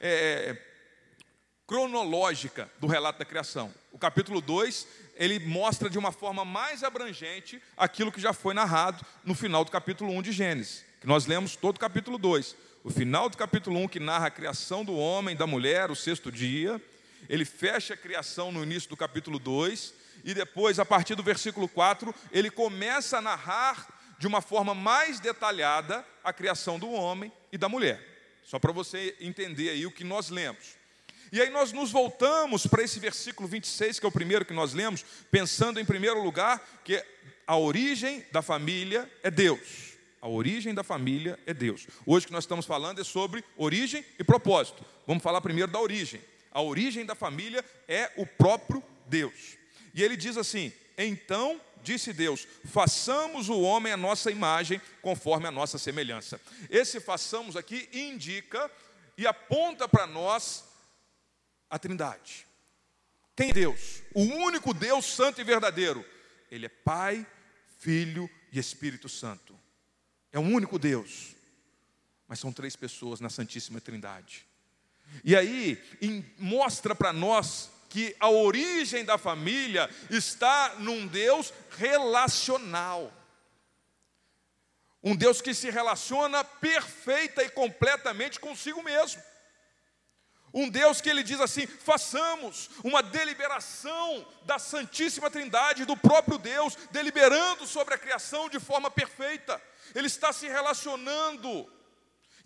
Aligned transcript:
é, 0.00 0.56
cronológica 1.66 2.70
do 2.80 2.86
relato 2.86 3.18
da 3.18 3.24
criação. 3.24 3.72
O 3.92 3.98
capítulo 3.98 4.40
2, 4.40 4.86
ele 5.16 5.38
mostra 5.38 5.90
de 5.90 5.98
uma 5.98 6.12
forma 6.12 6.44
mais 6.44 6.82
abrangente 6.82 7.60
aquilo 7.76 8.10
que 8.10 8.20
já 8.20 8.32
foi 8.32 8.54
narrado 8.54 9.04
no 9.22 9.34
final 9.34 9.64
do 9.64 9.70
capítulo 9.70 10.10
1 10.12 10.22
de 10.22 10.32
Gênesis, 10.32 10.84
que 11.00 11.06
nós 11.06 11.26
lemos 11.26 11.56
todo 11.56 11.76
o 11.76 11.80
capítulo 11.80 12.16
2. 12.16 12.56
O 12.82 12.90
final 12.90 13.28
do 13.28 13.36
capítulo 13.36 13.78
1, 13.80 13.88
que 13.88 14.00
narra 14.00 14.28
a 14.28 14.30
criação 14.30 14.84
do 14.84 14.96
homem, 14.96 15.36
da 15.36 15.46
mulher, 15.46 15.90
o 15.90 15.96
sexto 15.96 16.32
dia, 16.32 16.80
ele 17.28 17.44
fecha 17.44 17.94
a 17.94 17.96
criação 17.96 18.50
no 18.50 18.62
início 18.62 18.88
do 18.88 18.96
capítulo 18.96 19.38
2, 19.38 19.92
e 20.24 20.32
depois, 20.32 20.78
a 20.78 20.86
partir 20.86 21.14
do 21.14 21.22
versículo 21.22 21.68
4, 21.68 22.14
ele 22.32 22.50
começa 22.50 23.18
a 23.18 23.22
narrar 23.22 23.86
de 24.18 24.26
uma 24.26 24.40
forma 24.40 24.74
mais 24.74 25.20
detalhada 25.20 26.04
a 26.24 26.32
criação 26.32 26.78
do 26.78 26.90
homem 26.90 27.30
e 27.52 27.58
da 27.58 27.68
mulher. 27.68 28.17
Só 28.48 28.58
para 28.58 28.72
você 28.72 29.14
entender 29.20 29.68
aí 29.68 29.84
o 29.84 29.90
que 29.90 30.02
nós 30.02 30.30
lemos. 30.30 30.78
E 31.30 31.38
aí 31.38 31.50
nós 31.50 31.70
nos 31.70 31.90
voltamos 31.90 32.66
para 32.66 32.82
esse 32.82 32.98
versículo 32.98 33.46
26, 33.46 34.00
que 34.00 34.06
é 34.06 34.08
o 34.08 34.12
primeiro 34.12 34.42
que 34.42 34.54
nós 34.54 34.72
lemos, 34.72 35.04
pensando 35.30 35.78
em 35.78 35.84
primeiro 35.84 36.22
lugar 36.22 36.66
que 36.82 37.04
a 37.46 37.58
origem 37.58 38.24
da 38.32 38.40
família 38.40 39.06
é 39.22 39.30
Deus. 39.30 39.92
A 40.22 40.28
origem 40.28 40.72
da 40.72 40.82
família 40.82 41.38
é 41.44 41.52
Deus. 41.52 41.86
Hoje 42.06 42.24
que 42.24 42.32
nós 42.32 42.44
estamos 42.44 42.64
falando 42.64 43.02
é 43.02 43.04
sobre 43.04 43.44
origem 43.54 44.02
e 44.18 44.24
propósito. 44.24 44.82
Vamos 45.06 45.22
falar 45.22 45.42
primeiro 45.42 45.70
da 45.70 45.78
origem. 45.78 46.18
A 46.50 46.62
origem 46.62 47.04
da 47.04 47.14
família 47.14 47.62
é 47.86 48.10
o 48.16 48.24
próprio 48.24 48.82
Deus. 49.06 49.58
E 49.92 50.02
ele 50.02 50.16
diz 50.16 50.38
assim: 50.38 50.72
Então 50.96 51.60
disse 51.82 52.12
Deus: 52.12 52.46
façamos 52.64 53.48
o 53.48 53.60
homem 53.60 53.92
a 53.92 53.96
nossa 53.96 54.30
imagem, 54.30 54.80
conforme 55.02 55.46
a 55.46 55.50
nossa 55.50 55.78
semelhança. 55.78 56.40
Esse 56.70 57.00
façamos 57.00 57.56
aqui 57.56 57.88
indica 57.92 58.70
e 59.16 59.26
aponta 59.26 59.88
para 59.88 60.06
nós 60.06 60.64
a 61.68 61.78
Trindade. 61.78 62.46
Quem 63.36 63.50
é 63.50 63.52
Deus? 63.52 64.02
O 64.14 64.22
único 64.22 64.74
Deus 64.74 65.04
santo 65.04 65.40
e 65.40 65.44
verdadeiro. 65.44 66.04
Ele 66.50 66.66
é 66.66 66.68
Pai, 66.68 67.26
Filho 67.78 68.28
e 68.52 68.58
Espírito 68.58 69.08
Santo. 69.08 69.58
É 70.32 70.38
um 70.38 70.52
único 70.52 70.78
Deus. 70.78 71.34
Mas 72.26 72.38
são 72.38 72.52
três 72.52 72.74
pessoas 72.74 73.20
na 73.20 73.30
Santíssima 73.30 73.80
Trindade. 73.80 74.46
E 75.24 75.34
aí 75.36 75.82
mostra 76.38 76.94
para 76.94 77.12
nós 77.12 77.70
que 77.88 78.14
a 78.20 78.28
origem 78.28 79.04
da 79.04 79.16
família 79.16 79.88
está 80.10 80.74
num 80.78 81.06
Deus 81.06 81.52
relacional. 81.76 83.12
Um 85.02 85.16
Deus 85.16 85.40
que 85.40 85.54
se 85.54 85.70
relaciona 85.70 86.44
perfeita 86.44 87.42
e 87.42 87.48
completamente 87.48 88.40
consigo 88.40 88.82
mesmo. 88.82 89.22
Um 90.52 90.68
Deus 90.68 91.00
que 91.00 91.08
ele 91.08 91.22
diz 91.22 91.40
assim: 91.40 91.66
façamos 91.66 92.70
uma 92.82 93.02
deliberação 93.02 94.26
da 94.44 94.58
Santíssima 94.58 95.30
Trindade, 95.30 95.84
do 95.84 95.96
próprio 95.96 96.38
Deus, 96.38 96.76
deliberando 96.90 97.66
sobre 97.66 97.94
a 97.94 97.98
criação 97.98 98.48
de 98.48 98.58
forma 98.58 98.90
perfeita. 98.90 99.60
Ele 99.94 100.06
está 100.06 100.32
se 100.32 100.48
relacionando. 100.48 101.70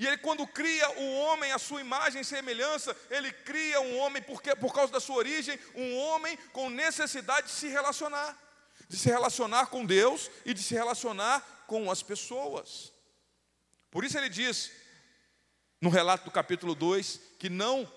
E 0.02 0.06
ele, 0.08 0.16
quando 0.16 0.44
cria 0.48 0.90
o 0.98 1.14
homem 1.20 1.52
à 1.52 1.60
sua 1.60 1.80
imagem 1.80 2.22
e 2.22 2.24
semelhança, 2.24 2.96
ele 3.08 3.30
cria 3.30 3.80
um 3.80 3.98
homem, 3.98 4.20
porque, 4.20 4.52
por 4.56 4.74
causa 4.74 4.92
da 4.92 4.98
sua 4.98 5.14
origem, 5.14 5.56
um 5.76 5.96
homem 5.96 6.36
com 6.52 6.68
necessidade 6.68 7.46
de 7.46 7.52
se 7.52 7.68
relacionar, 7.68 8.36
de 8.88 8.98
se 8.98 9.08
relacionar 9.08 9.66
com 9.66 9.86
Deus 9.86 10.28
e 10.44 10.52
de 10.52 10.60
se 10.60 10.74
relacionar 10.74 11.64
com 11.68 11.88
as 11.88 12.02
pessoas. 12.02 12.92
Por 13.92 14.04
isso 14.04 14.18
ele 14.18 14.28
diz: 14.28 14.72
no 15.80 15.88
relato 15.88 16.24
do 16.24 16.32
capítulo 16.32 16.74
2, 16.74 17.20
que 17.38 17.48
não 17.48 17.88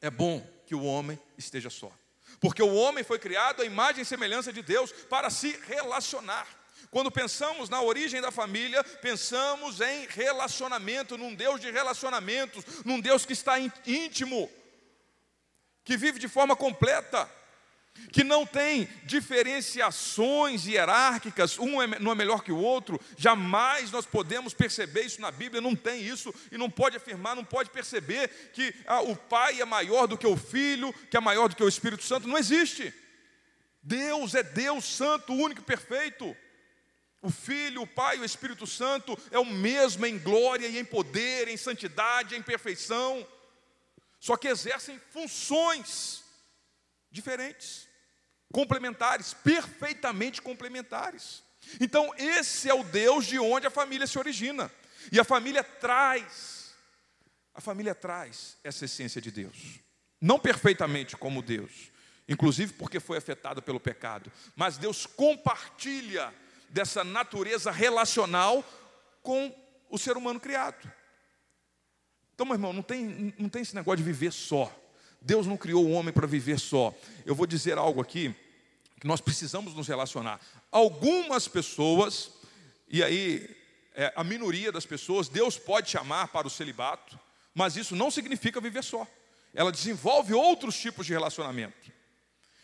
é 0.00 0.10
bom 0.10 0.48
que 0.64 0.76
o 0.76 0.84
homem 0.84 1.20
esteja 1.36 1.70
só. 1.70 1.90
Porque 2.38 2.62
o 2.62 2.72
homem 2.72 3.02
foi 3.02 3.18
criado 3.18 3.62
à 3.62 3.64
imagem 3.64 4.02
e 4.02 4.06
semelhança 4.06 4.52
de 4.52 4.62
Deus 4.62 4.92
para 4.92 5.28
se 5.28 5.58
relacionar. 5.66 6.46
Quando 6.92 7.10
pensamos 7.10 7.70
na 7.70 7.80
origem 7.80 8.20
da 8.20 8.30
família, 8.30 8.84
pensamos 8.84 9.80
em 9.80 10.06
relacionamento, 10.10 11.16
num 11.16 11.34
Deus 11.34 11.58
de 11.58 11.70
relacionamentos, 11.70 12.62
num 12.84 13.00
Deus 13.00 13.24
que 13.24 13.32
está 13.32 13.58
íntimo, 13.58 14.50
que 15.82 15.96
vive 15.96 16.18
de 16.18 16.28
forma 16.28 16.54
completa 16.54 17.26
que 18.12 18.22
não 18.22 18.44
tem 18.44 18.86
diferenciações 19.04 20.66
hierárquicas, 20.66 21.58
um 21.58 21.80
é 21.80 21.98
não 21.98 22.12
é 22.12 22.14
melhor 22.14 22.42
que 22.42 22.52
o 22.52 22.58
outro, 22.58 23.00
jamais 23.16 23.90
nós 23.90 24.04
podemos 24.04 24.52
perceber 24.52 25.04
isso 25.04 25.20
na 25.20 25.30
Bíblia, 25.30 25.62
não 25.62 25.74
tem 25.74 26.02
isso, 26.02 26.34
e 26.50 26.58
não 26.58 26.68
pode 26.68 26.98
afirmar, 26.98 27.34
não 27.34 27.44
pode 27.44 27.70
perceber 27.70 28.28
que 28.52 28.74
ah, 28.86 29.00
o 29.00 29.16
Pai 29.16 29.62
é 29.62 29.64
maior 29.64 30.06
do 30.06 30.18
que 30.18 30.26
o 30.26 30.36
Filho, 30.36 30.92
que 31.10 31.16
é 31.16 31.20
maior 31.20 31.48
do 31.48 31.56
que 31.56 31.64
o 31.64 31.68
Espírito 31.68 32.04
Santo, 32.04 32.28
não 32.28 32.36
existe. 32.36 32.92
Deus 33.82 34.34
é 34.34 34.42
Deus 34.42 34.84
Santo, 34.84 35.32
único 35.32 35.62
e 35.62 35.64
perfeito. 35.64 36.36
O 37.22 37.30
Filho, 37.30 37.82
o 37.82 37.86
Pai 37.86 38.16
e 38.16 38.20
o 38.20 38.24
Espírito 38.24 38.66
Santo 38.66 39.16
é 39.30 39.38
o 39.38 39.44
mesmo 39.44 40.04
em 40.04 40.18
glória 40.18 40.66
e 40.66 40.76
em 40.76 40.84
poder, 40.84 41.46
em 41.46 41.56
santidade, 41.56 42.34
em 42.34 42.42
perfeição, 42.42 43.24
só 44.18 44.36
que 44.36 44.48
exercem 44.48 45.00
funções 45.10 46.24
diferentes, 47.12 47.86
complementares, 48.52 49.34
perfeitamente 49.34 50.42
complementares. 50.42 51.44
Então, 51.80 52.12
esse 52.16 52.68
é 52.68 52.74
o 52.74 52.82
Deus 52.82 53.24
de 53.26 53.38
onde 53.38 53.68
a 53.68 53.70
família 53.70 54.06
se 54.06 54.18
origina. 54.18 54.70
E 55.10 55.20
a 55.20 55.24
família 55.24 55.62
traz, 55.62 56.74
a 57.54 57.60
família 57.60 57.94
traz 57.94 58.56
essa 58.64 58.84
essência 58.84 59.20
de 59.20 59.30
Deus. 59.30 59.80
Não 60.20 60.38
perfeitamente 60.38 61.16
como 61.16 61.42
Deus, 61.42 61.90
inclusive 62.28 62.72
porque 62.74 63.00
foi 63.00 63.18
afetada 63.18 63.60
pelo 63.60 63.80
pecado, 63.80 64.30
mas 64.54 64.78
Deus 64.78 65.06
compartilha 65.06 66.32
dessa 66.72 67.04
natureza 67.04 67.70
relacional 67.70 68.64
com 69.22 69.54
o 69.90 69.98
ser 69.98 70.16
humano 70.16 70.40
criado. 70.40 70.90
Então, 72.34 72.46
meu 72.46 72.54
irmão, 72.54 72.72
não 72.72 72.82
tem, 72.82 73.34
não 73.38 73.48
tem 73.48 73.62
esse 73.62 73.74
negócio 73.74 73.98
de 73.98 74.02
viver 74.02 74.32
só. 74.32 74.74
Deus 75.20 75.46
não 75.46 75.56
criou 75.56 75.84
o 75.84 75.92
homem 75.92 76.12
para 76.12 76.26
viver 76.26 76.58
só. 76.58 76.92
Eu 77.26 77.34
vou 77.34 77.46
dizer 77.46 77.76
algo 77.76 78.00
aqui 78.00 78.34
que 78.98 79.06
nós 79.06 79.20
precisamos 79.20 79.74
nos 79.74 79.86
relacionar. 79.86 80.40
Algumas 80.70 81.46
pessoas, 81.46 82.30
e 82.88 83.02
aí 83.02 83.54
é, 83.94 84.12
a 84.16 84.24
minoria 84.24 84.72
das 84.72 84.86
pessoas, 84.86 85.28
Deus 85.28 85.58
pode 85.58 85.90
chamar 85.90 86.28
para 86.28 86.46
o 86.46 86.50
celibato, 86.50 87.18
mas 87.54 87.76
isso 87.76 87.94
não 87.94 88.10
significa 88.10 88.60
viver 88.60 88.82
só. 88.82 89.06
Ela 89.54 89.70
desenvolve 89.70 90.32
outros 90.32 90.78
tipos 90.78 91.04
de 91.04 91.12
relacionamento. 91.12 91.92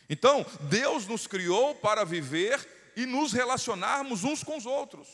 Então, 0.09 0.47
Deus 0.63 1.07
nos 1.07 1.27
criou 1.27 1.75
para 1.75 2.05
viver 2.05 2.78
e 2.99 3.07
nos 3.07 3.33
relacionarmos 3.33 4.25
uns 4.25 4.43
com 4.43 4.57
os 4.57 4.67
outros. 4.67 5.07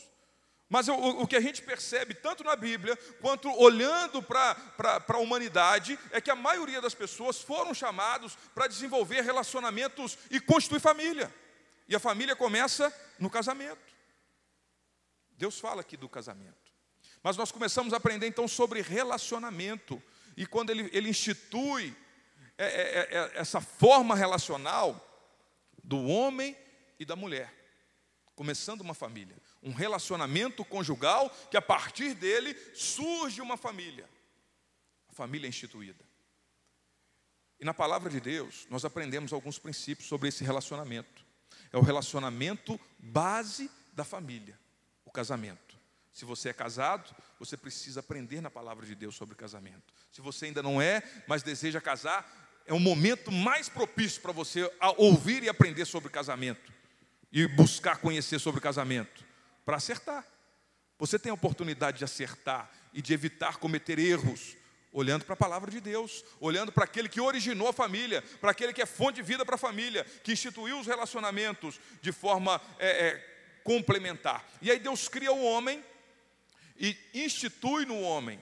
Mas 0.67 0.87
o, 0.87 0.95
o, 0.95 1.27
que 1.27 1.35
a 1.35 1.39
gente 1.39 1.61
percebe, 1.61 2.15
tanto 2.15 2.43
na 2.43 2.55
Bíblia, 2.55 2.97
quanto 3.21 3.47
olhando 3.59 4.23
para 4.23 5.05
a 5.07 5.17
humanidade, 5.19 5.99
é 6.09 6.19
que 6.19 6.31
a 6.31 6.35
maioria 6.35 6.81
das 6.81 6.95
pessoas 6.95 7.39
foram 7.43 7.75
chamados 7.75 8.35
para 8.55 8.65
desenvolver 8.65 9.21
relacionamentos 9.21 10.17
e 10.31 10.39
constituir 10.39 10.79
família. 10.79 11.31
E 11.87 11.95
a 11.95 11.99
família 11.99 12.35
começa 12.35 12.91
no 13.19 13.29
casamento. 13.29 13.93
Deus 15.37 15.59
fala 15.59 15.81
aqui 15.81 15.95
do 15.95 16.09
casamento. 16.09 16.73
Mas 17.21 17.37
nós 17.37 17.51
começamos 17.51 17.93
a 17.93 17.97
aprender 17.97 18.25
então 18.25 18.47
sobre 18.47 18.81
relacionamento. 18.81 20.01
E 20.35 20.47
quando 20.47 20.71
ele, 20.71 20.89
ele 20.91 21.09
institui 21.09 21.95
é, 22.57 22.65
é, 22.65 23.07
é, 23.11 23.31
essa 23.35 23.61
forma 23.61 24.15
relacional 24.15 24.99
do 25.83 26.03
homem 26.07 26.57
e 26.99 27.05
da 27.05 27.15
mulher, 27.15 27.64
começando 28.35 28.81
uma 28.81 28.93
família 28.93 29.35
um 29.65 29.73
relacionamento 29.73 30.63
conjugal 30.63 31.29
que 31.49 31.57
a 31.57 31.61
partir 31.61 32.13
dele 32.13 32.55
surge 32.75 33.41
uma 33.41 33.57
família. 33.57 34.07
A 35.09 35.13
família 35.13 35.47
instituída. 35.47 36.05
E 37.59 37.65
na 37.65 37.73
palavra 37.73 38.09
de 38.09 38.19
Deus, 38.19 38.67
nós 38.69 38.85
aprendemos 38.85 39.33
alguns 39.33 39.57
princípios 39.57 40.07
sobre 40.07 40.29
esse 40.29 40.43
relacionamento. 40.43 41.25
É 41.73 41.77
o 41.77 41.81
relacionamento 41.81 42.79
base 42.99 43.71
da 43.91 44.03
família, 44.03 44.57
o 45.03 45.09
casamento. 45.09 45.75
Se 46.13 46.25
você 46.25 46.49
é 46.49 46.53
casado, 46.53 47.13
você 47.39 47.57
precisa 47.57 48.01
aprender 48.01 48.39
na 48.39 48.51
palavra 48.51 48.85
de 48.85 48.93
Deus 48.93 49.15
sobre 49.15 49.35
casamento. 49.35 49.93
Se 50.11 50.21
você 50.21 50.45
ainda 50.45 50.61
não 50.61 50.79
é, 50.79 51.01
mas 51.27 51.41
deseja 51.41 51.81
casar, 51.81 52.61
é 52.67 52.73
o 52.73 52.79
momento 52.79 53.31
mais 53.31 53.67
propício 53.67 54.21
para 54.21 54.31
você 54.31 54.71
ouvir 54.97 55.41
e 55.43 55.49
aprender 55.49 55.85
sobre 55.85 56.09
casamento 56.09 56.74
e 57.35 57.45
buscar 57.47 57.97
conhecer 57.97 58.39
sobre 58.39 58.61
casamento 58.61 59.25
para 59.65 59.75
acertar. 59.75 60.25
Você 60.97 61.19
tem 61.19 61.29
a 61.29 61.33
oportunidade 61.33 61.97
de 61.97 62.05
acertar 62.05 62.71
e 62.93 63.01
de 63.01 63.13
evitar 63.13 63.57
cometer 63.57 63.99
erros, 63.99 64.55
olhando 64.93 65.25
para 65.25 65.33
a 65.33 65.37
palavra 65.37 65.69
de 65.69 65.81
Deus, 65.81 66.23
olhando 66.39 66.71
para 66.71 66.85
aquele 66.85 67.09
que 67.09 67.19
originou 67.19 67.67
a 67.67 67.73
família, 67.73 68.21
para 68.39 68.51
aquele 68.51 68.71
que 68.71 68.81
é 68.81 68.85
fonte 68.85 69.17
de 69.17 69.21
vida 69.21 69.45
para 69.45 69.55
a 69.55 69.57
família, 69.57 70.05
que 70.23 70.31
instituiu 70.31 70.79
os 70.79 70.87
relacionamentos 70.87 71.77
de 72.01 72.13
forma 72.13 72.61
é, 72.79 73.07
é, 73.07 73.59
complementar. 73.65 74.47
E 74.61 74.71
aí 74.71 74.79
Deus 74.79 75.09
cria 75.09 75.33
o 75.33 75.43
homem 75.43 75.83
e 76.79 76.97
institui 77.13 77.85
no 77.85 77.99
homem 77.99 78.39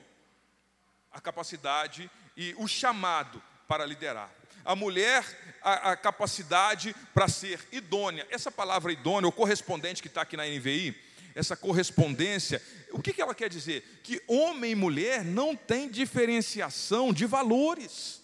a 1.12 1.20
capacidade 1.20 2.12
e 2.38 2.54
o 2.60 2.68
chamado 2.68 3.42
para 3.68 3.88
liderar. 3.88 4.32
A 4.66 4.76
mulher, 4.76 5.26
a, 5.62 5.92
a 5.92 5.96
capacidade 5.96 6.96
para 7.14 7.28
ser 7.28 7.60
idônea. 7.72 8.28
Essa 8.30 8.52
palavra 8.52 8.92
idônea, 8.92 9.28
o 9.28 9.32
correspondente 9.32 10.02
que 10.02 10.08
está 10.08 10.22
aqui 10.22 10.38
na 10.38 10.46
NVI, 10.46 10.96
essa 11.36 11.56
correspondência, 11.56 12.62
o 12.92 13.02
que, 13.02 13.14
que 13.14 13.22
ela 13.22 13.34
quer 13.34 13.50
dizer? 13.50 14.02
Que 14.04 14.22
homem 14.28 14.72
e 14.72 14.76
mulher 14.76 15.24
não 15.24 15.56
tem 15.56 15.90
diferenciação 15.90 17.12
de 17.12 17.26
valores. 17.26 18.22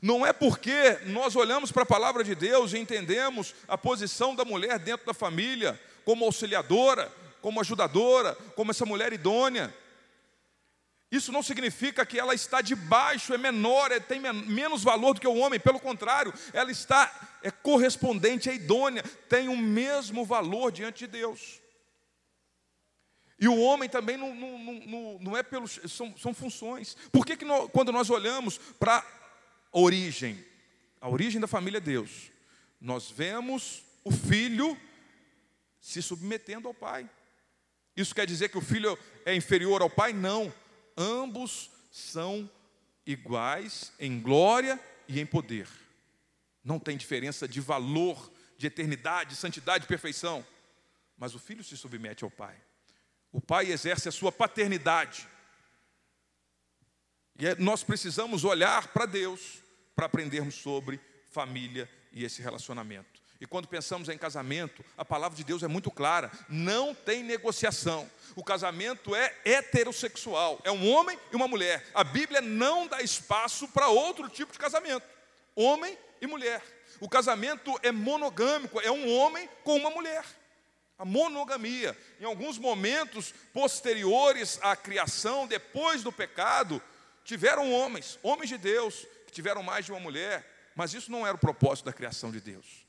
Não 0.00 0.24
é 0.24 0.32
porque 0.32 0.98
nós 1.06 1.36
olhamos 1.36 1.70
para 1.70 1.82
a 1.82 1.86
palavra 1.86 2.24
de 2.24 2.34
Deus 2.34 2.72
e 2.72 2.78
entendemos 2.78 3.54
a 3.68 3.76
posição 3.76 4.34
da 4.34 4.44
mulher 4.44 4.78
dentro 4.78 5.04
da 5.04 5.12
família, 5.12 5.78
como 6.04 6.24
auxiliadora, 6.24 7.12
como 7.42 7.60
ajudadora, 7.60 8.34
como 8.56 8.70
essa 8.70 8.86
mulher 8.86 9.12
idônea. 9.12 9.74
Isso 11.12 11.30
não 11.30 11.42
significa 11.42 12.06
que 12.06 12.18
ela 12.18 12.34
está 12.34 12.62
debaixo, 12.62 13.34
é 13.34 13.38
menor, 13.38 13.92
é, 13.92 14.00
tem 14.00 14.18
menos 14.18 14.82
valor 14.82 15.12
do 15.12 15.20
que 15.20 15.28
o 15.28 15.36
homem, 15.36 15.60
pelo 15.60 15.78
contrário, 15.78 16.32
ela 16.54 16.70
está 16.70 17.38
é 17.42 17.50
correspondente, 17.50 18.48
é 18.48 18.54
idônea, 18.54 19.02
tem 19.28 19.46
o 19.46 19.56
mesmo 19.56 20.24
valor 20.24 20.72
diante 20.72 21.00
de 21.00 21.08
Deus. 21.08 21.60
E 23.38 23.46
o 23.46 23.58
homem 23.58 23.90
também 23.90 24.16
não, 24.16 24.34
não, 24.34 24.58
não, 24.58 25.18
não 25.20 25.36
é 25.36 25.42
pelos. 25.42 25.78
São, 25.88 26.16
são 26.16 26.32
funções. 26.32 26.96
Por 27.10 27.26
que, 27.26 27.36
que 27.36 27.44
nós, 27.44 27.68
quando 27.72 27.92
nós 27.92 28.08
olhamos 28.08 28.56
para 28.56 28.98
a 28.98 29.78
origem, 29.78 30.42
a 30.98 31.10
origem 31.10 31.40
da 31.40 31.46
família 31.46 31.80
Deus, 31.80 32.30
nós 32.80 33.10
vemos 33.10 33.82
o 34.02 34.10
filho 34.10 34.80
se 35.78 36.00
submetendo 36.00 36.68
ao 36.68 36.74
pai. 36.74 37.10
Isso 37.94 38.14
quer 38.14 38.26
dizer 38.26 38.48
que 38.48 38.56
o 38.56 38.62
filho 38.62 38.98
é 39.26 39.34
inferior 39.34 39.82
ao 39.82 39.90
pai? 39.90 40.14
Não. 40.14 40.50
Ambos 40.96 41.70
são 41.90 42.50
iguais 43.06 43.92
em 43.98 44.20
glória 44.20 44.78
e 45.08 45.20
em 45.20 45.26
poder. 45.26 45.68
Não 46.64 46.78
tem 46.78 46.96
diferença 46.96 47.48
de 47.48 47.60
valor, 47.60 48.30
de 48.56 48.66
eternidade, 48.66 49.30
de 49.30 49.36
santidade, 49.36 49.82
de 49.82 49.88
perfeição. 49.88 50.44
Mas 51.16 51.34
o 51.34 51.38
filho 51.38 51.64
se 51.64 51.76
submete 51.76 52.24
ao 52.24 52.30
pai. 52.30 52.56
O 53.30 53.40
pai 53.40 53.70
exerce 53.70 54.08
a 54.08 54.12
sua 54.12 54.30
paternidade. 54.30 55.28
E 57.38 57.46
é, 57.46 57.54
nós 57.56 57.82
precisamos 57.82 58.44
olhar 58.44 58.88
para 58.88 59.06
Deus 59.06 59.62
para 59.94 60.06
aprendermos 60.06 60.54
sobre 60.54 61.00
família 61.30 61.88
e 62.12 62.24
esse 62.24 62.42
relacionamento. 62.42 63.21
E 63.42 63.46
quando 63.46 63.66
pensamos 63.66 64.08
em 64.08 64.16
casamento, 64.16 64.84
a 64.96 65.04
palavra 65.04 65.36
de 65.36 65.42
Deus 65.42 65.64
é 65.64 65.66
muito 65.66 65.90
clara: 65.90 66.30
não 66.48 66.94
tem 66.94 67.24
negociação. 67.24 68.08
O 68.36 68.44
casamento 68.44 69.16
é 69.16 69.34
heterossexual, 69.44 70.60
é 70.62 70.70
um 70.70 70.88
homem 70.88 71.18
e 71.32 71.34
uma 71.34 71.48
mulher. 71.48 71.84
A 71.92 72.04
Bíblia 72.04 72.40
não 72.40 72.86
dá 72.86 73.02
espaço 73.02 73.66
para 73.66 73.88
outro 73.88 74.28
tipo 74.28 74.52
de 74.52 74.60
casamento: 74.60 75.04
homem 75.56 75.98
e 76.20 76.26
mulher. 76.28 76.62
O 77.00 77.08
casamento 77.08 77.76
é 77.82 77.90
monogâmico, 77.90 78.80
é 78.80 78.92
um 78.92 79.12
homem 79.12 79.48
com 79.64 79.76
uma 79.76 79.90
mulher 79.90 80.24
a 80.96 81.04
monogamia. 81.04 81.98
Em 82.20 82.24
alguns 82.24 82.58
momentos 82.58 83.34
posteriores 83.52 84.60
à 84.62 84.76
criação, 84.76 85.48
depois 85.48 86.04
do 86.04 86.12
pecado, 86.12 86.80
tiveram 87.24 87.72
homens, 87.72 88.20
homens 88.22 88.50
de 88.50 88.56
Deus, 88.56 89.04
que 89.26 89.32
tiveram 89.32 89.64
mais 89.64 89.84
de 89.84 89.90
uma 89.90 89.98
mulher, 89.98 90.46
mas 90.76 90.94
isso 90.94 91.10
não 91.10 91.26
era 91.26 91.34
o 91.34 91.40
propósito 91.40 91.86
da 91.86 91.92
criação 91.92 92.30
de 92.30 92.40
Deus. 92.40 92.81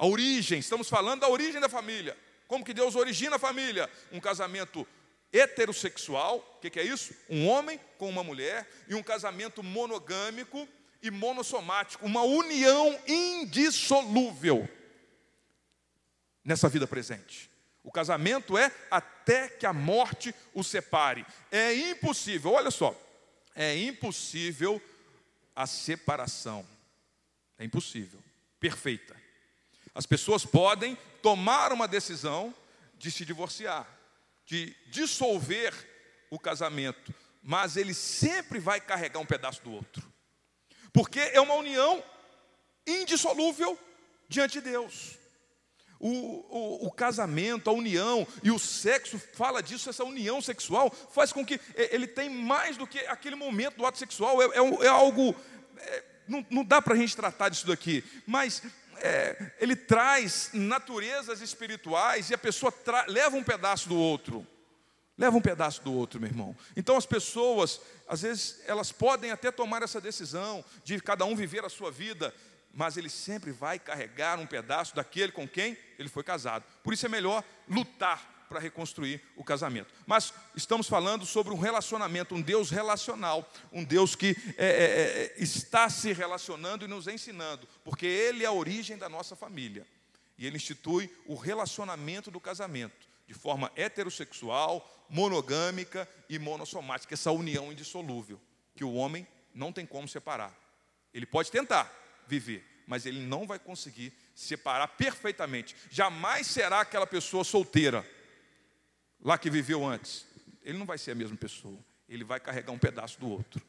A 0.00 0.06
origem, 0.06 0.58
estamos 0.58 0.88
falando 0.88 1.20
da 1.20 1.28
origem 1.28 1.60
da 1.60 1.68
família. 1.68 2.16
Como 2.48 2.64
que 2.64 2.72
Deus 2.72 2.96
origina 2.96 3.36
a 3.36 3.38
família? 3.38 3.86
Um 4.10 4.18
casamento 4.18 4.88
heterossexual, 5.30 6.38
o 6.38 6.58
que, 6.58 6.70
que 6.70 6.80
é 6.80 6.84
isso? 6.84 7.14
Um 7.28 7.46
homem 7.46 7.78
com 7.98 8.08
uma 8.08 8.24
mulher, 8.24 8.66
e 8.88 8.94
um 8.94 9.02
casamento 9.02 9.62
monogâmico 9.62 10.66
e 11.02 11.10
monossomático, 11.10 12.06
uma 12.06 12.22
união 12.22 12.98
indissolúvel 13.06 14.66
nessa 16.42 16.66
vida 16.66 16.86
presente. 16.86 17.50
O 17.84 17.92
casamento 17.92 18.56
é 18.56 18.72
até 18.90 19.48
que 19.48 19.66
a 19.66 19.72
morte 19.74 20.34
o 20.54 20.64
separe. 20.64 21.26
É 21.52 21.74
impossível, 21.74 22.52
olha 22.52 22.70
só, 22.70 22.98
é 23.54 23.76
impossível 23.76 24.80
a 25.54 25.66
separação. 25.66 26.66
É 27.58 27.66
impossível, 27.66 28.18
perfeita. 28.58 29.19
As 29.94 30.06
pessoas 30.06 30.44
podem 30.44 30.96
tomar 31.22 31.72
uma 31.72 31.88
decisão 31.88 32.54
de 32.96 33.10
se 33.10 33.24
divorciar, 33.24 33.86
de 34.46 34.76
dissolver 34.88 35.74
o 36.30 36.38
casamento, 36.38 37.14
mas 37.42 37.76
ele 37.76 37.94
sempre 37.94 38.58
vai 38.58 38.80
carregar 38.80 39.18
um 39.18 39.26
pedaço 39.26 39.62
do 39.62 39.72
outro, 39.72 40.06
porque 40.92 41.18
é 41.18 41.40
uma 41.40 41.54
união 41.54 42.02
indissolúvel 42.86 43.78
diante 44.28 44.60
de 44.60 44.70
Deus. 44.70 45.18
O, 45.98 46.08
o, 46.08 46.86
o, 46.86 46.90
casamento, 46.90 47.68
a 47.68 47.74
união 47.74 48.26
e 48.42 48.50
o 48.50 48.58
sexo 48.58 49.18
fala 49.34 49.62
disso, 49.62 49.90
essa 49.90 50.02
união 50.02 50.40
sexual 50.40 50.90
faz 50.90 51.30
com 51.30 51.44
que 51.44 51.60
ele 51.76 52.06
tem 52.06 52.30
mais 52.30 52.78
do 52.78 52.86
que 52.86 53.00
aquele 53.00 53.36
momento 53.36 53.76
do 53.76 53.84
ato 53.84 53.98
sexual, 53.98 54.40
é, 54.40 54.46
é, 54.46 54.86
é 54.86 54.88
algo, 54.88 55.36
é, 55.76 56.04
não, 56.26 56.46
não, 56.48 56.64
dá 56.64 56.80
para 56.80 56.94
a 56.94 56.96
gente 56.96 57.14
tratar 57.14 57.50
disso 57.50 57.66
daqui, 57.66 58.02
mas 58.26 58.62
é, 59.02 59.52
ele 59.58 59.74
traz 59.74 60.50
naturezas 60.52 61.40
espirituais 61.40 62.30
e 62.30 62.34
a 62.34 62.38
pessoa 62.38 62.72
leva 63.08 63.36
um 63.36 63.44
pedaço 63.44 63.88
do 63.88 63.96
outro, 63.96 64.46
leva 65.16 65.36
um 65.36 65.40
pedaço 65.40 65.82
do 65.82 65.92
outro, 65.92 66.20
meu 66.20 66.28
irmão. 66.28 66.56
Então 66.76 66.96
as 66.96 67.06
pessoas, 67.06 67.80
às 68.08 68.22
vezes, 68.22 68.60
elas 68.66 68.92
podem 68.92 69.30
até 69.30 69.50
tomar 69.50 69.82
essa 69.82 70.00
decisão 70.00 70.64
de 70.84 71.00
cada 71.00 71.24
um 71.24 71.36
viver 71.36 71.64
a 71.64 71.68
sua 71.68 71.90
vida, 71.90 72.34
mas 72.72 72.96
ele 72.96 73.10
sempre 73.10 73.50
vai 73.50 73.78
carregar 73.78 74.38
um 74.38 74.46
pedaço 74.46 74.94
daquele 74.94 75.32
com 75.32 75.46
quem 75.46 75.76
ele 75.98 76.08
foi 76.08 76.22
casado. 76.22 76.64
Por 76.82 76.94
isso 76.94 77.06
é 77.06 77.08
melhor 77.08 77.42
lutar 77.68 78.39
para 78.50 78.58
reconstruir 78.58 79.22
o 79.36 79.44
casamento. 79.44 79.94
Mas 80.04 80.34
estamos 80.56 80.88
falando 80.88 81.24
sobre 81.24 81.54
um 81.54 81.58
relacionamento, 81.58 82.34
um 82.34 82.42
Deus 82.42 82.68
relacional, 82.68 83.48
um 83.72 83.84
Deus 83.84 84.16
que 84.16 84.36
é, 84.58 84.66
é, 84.66 84.66
é, 84.66 85.34
está 85.38 85.88
se 85.88 86.12
relacionando 86.12 86.84
e 86.84 86.88
nos 86.88 87.06
ensinando, 87.06 87.68
porque 87.84 88.06
Ele 88.06 88.42
é 88.42 88.48
a 88.48 88.52
origem 88.52 88.98
da 88.98 89.08
nossa 89.08 89.36
família. 89.36 89.86
E 90.36 90.48
Ele 90.48 90.56
institui 90.56 91.08
o 91.26 91.36
relacionamento 91.36 92.28
do 92.28 92.40
casamento, 92.40 93.08
de 93.24 93.34
forma 93.34 93.70
heterossexual, 93.76 95.06
monogâmica 95.08 96.08
e 96.28 96.36
monossomática, 96.36 97.14
essa 97.14 97.30
união 97.30 97.70
indissolúvel, 97.70 98.40
que 98.74 98.82
o 98.82 98.94
homem 98.94 99.28
não 99.54 99.72
tem 99.72 99.86
como 99.86 100.08
separar. 100.08 100.52
Ele 101.14 101.24
pode 101.24 101.52
tentar, 101.52 101.88
viver, 102.26 102.66
mas 102.84 103.06
ele 103.06 103.20
não 103.20 103.46
vai 103.46 103.60
conseguir 103.60 104.12
separar 104.34 104.88
perfeitamente. 104.88 105.76
Jamais 105.88 106.48
será 106.48 106.80
aquela 106.80 107.06
pessoa 107.06 107.44
solteira, 107.44 108.04
lá 109.22 109.38
que 109.38 109.50
viveu 109.50 109.86
antes. 109.86 110.26
Ele 110.62 110.78
não 110.78 110.86
vai 110.86 110.98
ser 110.98 111.12
a 111.12 111.14
mesma 111.14 111.36
pessoa, 111.36 111.78
ele 112.08 112.24
vai 112.24 112.40
carregar 112.40 112.72
um 112.72 112.78
pedaço 112.78 113.18
do 113.18 113.28
outro. 113.28 113.60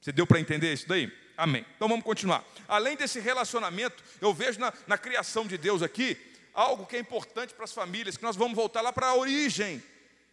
Você 0.00 0.12
deu 0.12 0.26
para 0.26 0.38
entender 0.38 0.72
isso 0.72 0.88
daí? 0.88 1.12
Amém. 1.36 1.64
Então 1.76 1.88
vamos 1.88 2.04
continuar. 2.04 2.44
Além 2.66 2.96
desse 2.96 3.20
relacionamento, 3.20 4.02
eu 4.20 4.32
vejo 4.32 4.60
na, 4.60 4.72
na 4.86 4.96
criação 4.96 5.46
de 5.46 5.58
Deus 5.58 5.82
aqui 5.82 6.16
algo 6.54 6.86
que 6.86 6.96
é 6.96 6.98
importante 6.98 7.54
para 7.54 7.64
as 7.64 7.72
famílias, 7.72 8.16
que 8.16 8.22
nós 8.22 8.36
vamos 8.36 8.56
voltar 8.56 8.80
lá 8.80 8.92
para 8.92 9.08
a 9.08 9.14
origem. 9.14 9.82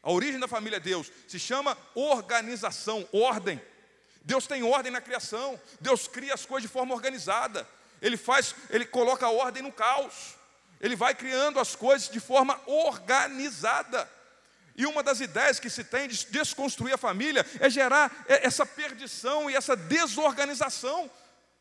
A 0.01 0.11
origem 0.11 0.39
da 0.39 0.47
família 0.47 0.79
Deus 0.79 1.11
se 1.27 1.39
chama 1.39 1.77
organização, 1.95 3.07
ordem. 3.11 3.59
Deus 4.23 4.47
tem 4.47 4.63
ordem 4.63 4.91
na 4.91 5.01
criação. 5.01 5.59
Deus 5.79 6.07
cria 6.07 6.33
as 6.33 6.45
coisas 6.45 6.67
de 6.69 6.73
forma 6.73 6.93
organizada. 6.93 7.67
Ele 8.01 8.17
faz, 8.17 8.55
ele 8.69 8.85
coloca 8.85 9.25
a 9.25 9.31
ordem 9.31 9.63
no 9.63 9.71
caos. 9.71 10.35
Ele 10.81 10.95
vai 10.95 11.15
criando 11.15 11.59
as 11.59 11.75
coisas 11.75 12.09
de 12.09 12.19
forma 12.19 12.59
organizada. 12.65 14.09
E 14.75 14.85
uma 14.85 15.01
das 15.01 15.21
ideias 15.21 15.59
que 15.59 15.69
se 15.69 15.83
tem 15.83 16.07
de 16.07 16.25
desconstruir 16.27 16.93
a 16.93 16.97
família 16.97 17.45
é 17.59 17.69
gerar 17.69 18.25
essa 18.27 18.65
perdição 18.65 19.49
e 19.49 19.55
essa 19.55 19.75
desorganização 19.75 21.09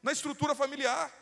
na 0.03 0.13
estrutura 0.13 0.55
familiar. 0.55 1.13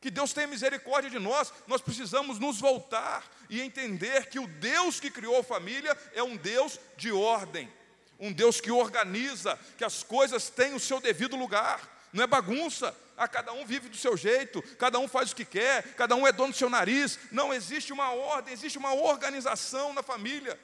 Que 0.00 0.10
Deus 0.10 0.32
tenha 0.32 0.46
misericórdia 0.46 1.10
de 1.10 1.18
nós, 1.18 1.52
nós 1.66 1.80
precisamos 1.80 2.38
nos 2.38 2.60
voltar 2.60 3.24
e 3.50 3.60
entender 3.60 4.26
que 4.26 4.38
o 4.38 4.46
Deus 4.46 5.00
que 5.00 5.10
criou 5.10 5.40
a 5.40 5.44
família 5.44 5.96
é 6.14 6.22
um 6.22 6.36
Deus 6.36 6.78
de 6.96 7.12
ordem 7.12 7.70
um 8.18 8.32
Deus 8.32 8.60
que 8.60 8.70
organiza, 8.70 9.58
que 9.76 9.84
as 9.84 10.02
coisas 10.02 10.48
têm 10.48 10.74
o 10.74 10.80
seu 10.80 11.00
devido 11.00 11.36
lugar, 11.36 11.80
não 12.12 12.24
é 12.24 12.26
bagunça. 12.26 12.96
Ah, 13.18 13.26
cada 13.26 13.52
um 13.52 13.64
vive 13.64 13.88
do 13.88 13.96
seu 13.96 14.14
jeito, 14.14 14.60
cada 14.76 14.98
um 14.98 15.08
faz 15.08 15.32
o 15.32 15.36
que 15.36 15.44
quer, 15.44 15.94
cada 15.94 16.14
um 16.14 16.26
é 16.26 16.32
dono 16.32 16.52
do 16.52 16.56
seu 16.56 16.68
nariz. 16.68 17.18
Não 17.32 17.52
existe 17.52 17.90
uma 17.90 18.12
ordem, 18.12 18.52
existe 18.52 18.76
uma 18.76 18.92
organização 18.92 19.94
na 19.94 20.02
família. 20.02 20.58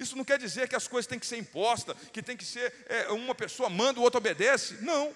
Isso 0.00 0.16
não 0.16 0.24
quer 0.24 0.38
dizer 0.38 0.66
que 0.66 0.74
as 0.74 0.88
coisas 0.88 1.06
têm 1.06 1.18
que 1.18 1.26
ser 1.26 1.36
impostas, 1.36 1.94
que 2.10 2.22
tem 2.22 2.34
que 2.34 2.44
ser 2.44 2.72
é, 2.86 3.08
uma 3.10 3.34
pessoa 3.34 3.68
manda, 3.68 4.00
o 4.00 4.02
outro 4.02 4.16
obedece. 4.16 4.78
Não. 4.80 5.14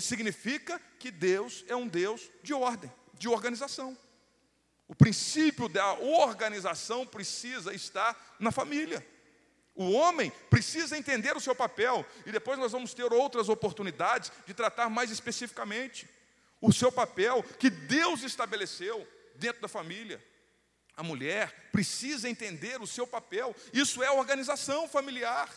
Significa 0.00 0.80
que 0.98 1.08
Deus 1.10 1.64
é 1.68 1.76
um 1.76 1.86
Deus 1.86 2.28
de 2.42 2.52
ordem, 2.52 2.92
de 3.14 3.28
organização. 3.28 3.96
O 4.88 4.94
princípio 4.94 5.68
da 5.68 5.94
organização 5.94 7.06
precisa 7.06 7.72
estar 7.72 8.36
na 8.40 8.50
família. 8.50 9.06
O 9.72 9.92
homem 9.92 10.32
precisa 10.50 10.98
entender 10.98 11.36
o 11.36 11.40
seu 11.40 11.54
papel, 11.54 12.04
e 12.24 12.32
depois 12.32 12.58
nós 12.58 12.72
vamos 12.72 12.92
ter 12.92 13.12
outras 13.12 13.48
oportunidades 13.48 14.32
de 14.46 14.54
tratar 14.54 14.88
mais 14.88 15.12
especificamente 15.12 16.08
o 16.60 16.72
seu 16.72 16.90
papel 16.90 17.44
que 17.60 17.70
Deus 17.70 18.24
estabeleceu 18.24 19.06
dentro 19.36 19.62
da 19.62 19.68
família. 19.68 20.20
A 20.96 21.02
mulher 21.02 21.68
precisa 21.70 22.28
entender 22.28 22.80
o 22.80 22.86
seu 22.86 23.06
papel, 23.06 23.54
isso 23.72 24.02
é 24.02 24.10
organização 24.10 24.88
familiar, 24.88 25.52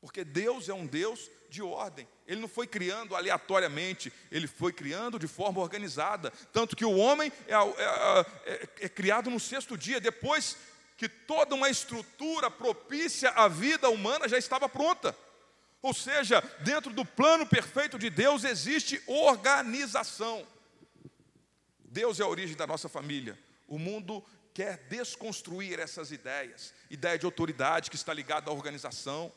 porque 0.00 0.24
Deus 0.24 0.68
é 0.68 0.74
um 0.74 0.84
Deus 0.84 1.30
de 1.48 1.62
ordem, 1.62 2.08
Ele 2.26 2.40
não 2.40 2.48
foi 2.48 2.66
criando 2.66 3.14
aleatoriamente, 3.14 4.12
Ele 4.32 4.48
foi 4.48 4.72
criando 4.72 5.18
de 5.18 5.28
forma 5.28 5.60
organizada. 5.60 6.32
Tanto 6.52 6.74
que 6.74 6.84
o 6.84 6.96
homem 6.96 7.30
é, 7.46 7.54
é, 7.54 8.20
é, 8.46 8.68
é 8.80 8.88
criado 8.88 9.30
no 9.30 9.38
sexto 9.38 9.78
dia, 9.78 10.00
depois 10.00 10.56
que 10.96 11.08
toda 11.08 11.54
uma 11.54 11.68
estrutura 11.68 12.50
propícia 12.50 13.30
à 13.30 13.48
vida 13.48 13.90
humana 13.90 14.28
já 14.28 14.38
estava 14.38 14.68
pronta. 14.68 15.16
Ou 15.82 15.92
seja, 15.92 16.40
dentro 16.60 16.92
do 16.92 17.04
plano 17.04 17.44
perfeito 17.44 17.98
de 17.98 18.08
Deus 18.08 18.44
existe 18.44 19.02
organização. 19.06 20.46
Deus 21.84 22.18
é 22.18 22.22
a 22.22 22.28
origem 22.28 22.56
da 22.56 22.66
nossa 22.66 22.88
família. 22.88 23.38
O 23.72 23.78
mundo 23.78 24.22
quer 24.52 24.76
desconstruir 24.90 25.80
essas 25.80 26.12
ideias, 26.12 26.74
ideia 26.90 27.18
de 27.18 27.24
autoridade 27.24 27.88
que 27.88 27.96
está 27.96 28.12
ligada 28.12 28.50
à 28.50 28.52
organização. 28.52 29.32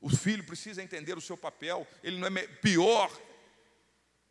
O 0.00 0.08
filho 0.08 0.46
precisa 0.46 0.82
entender 0.82 1.18
o 1.18 1.20
seu 1.20 1.36
papel, 1.36 1.86
ele 2.02 2.16
não 2.16 2.26
é 2.26 2.46
pior 2.46 3.14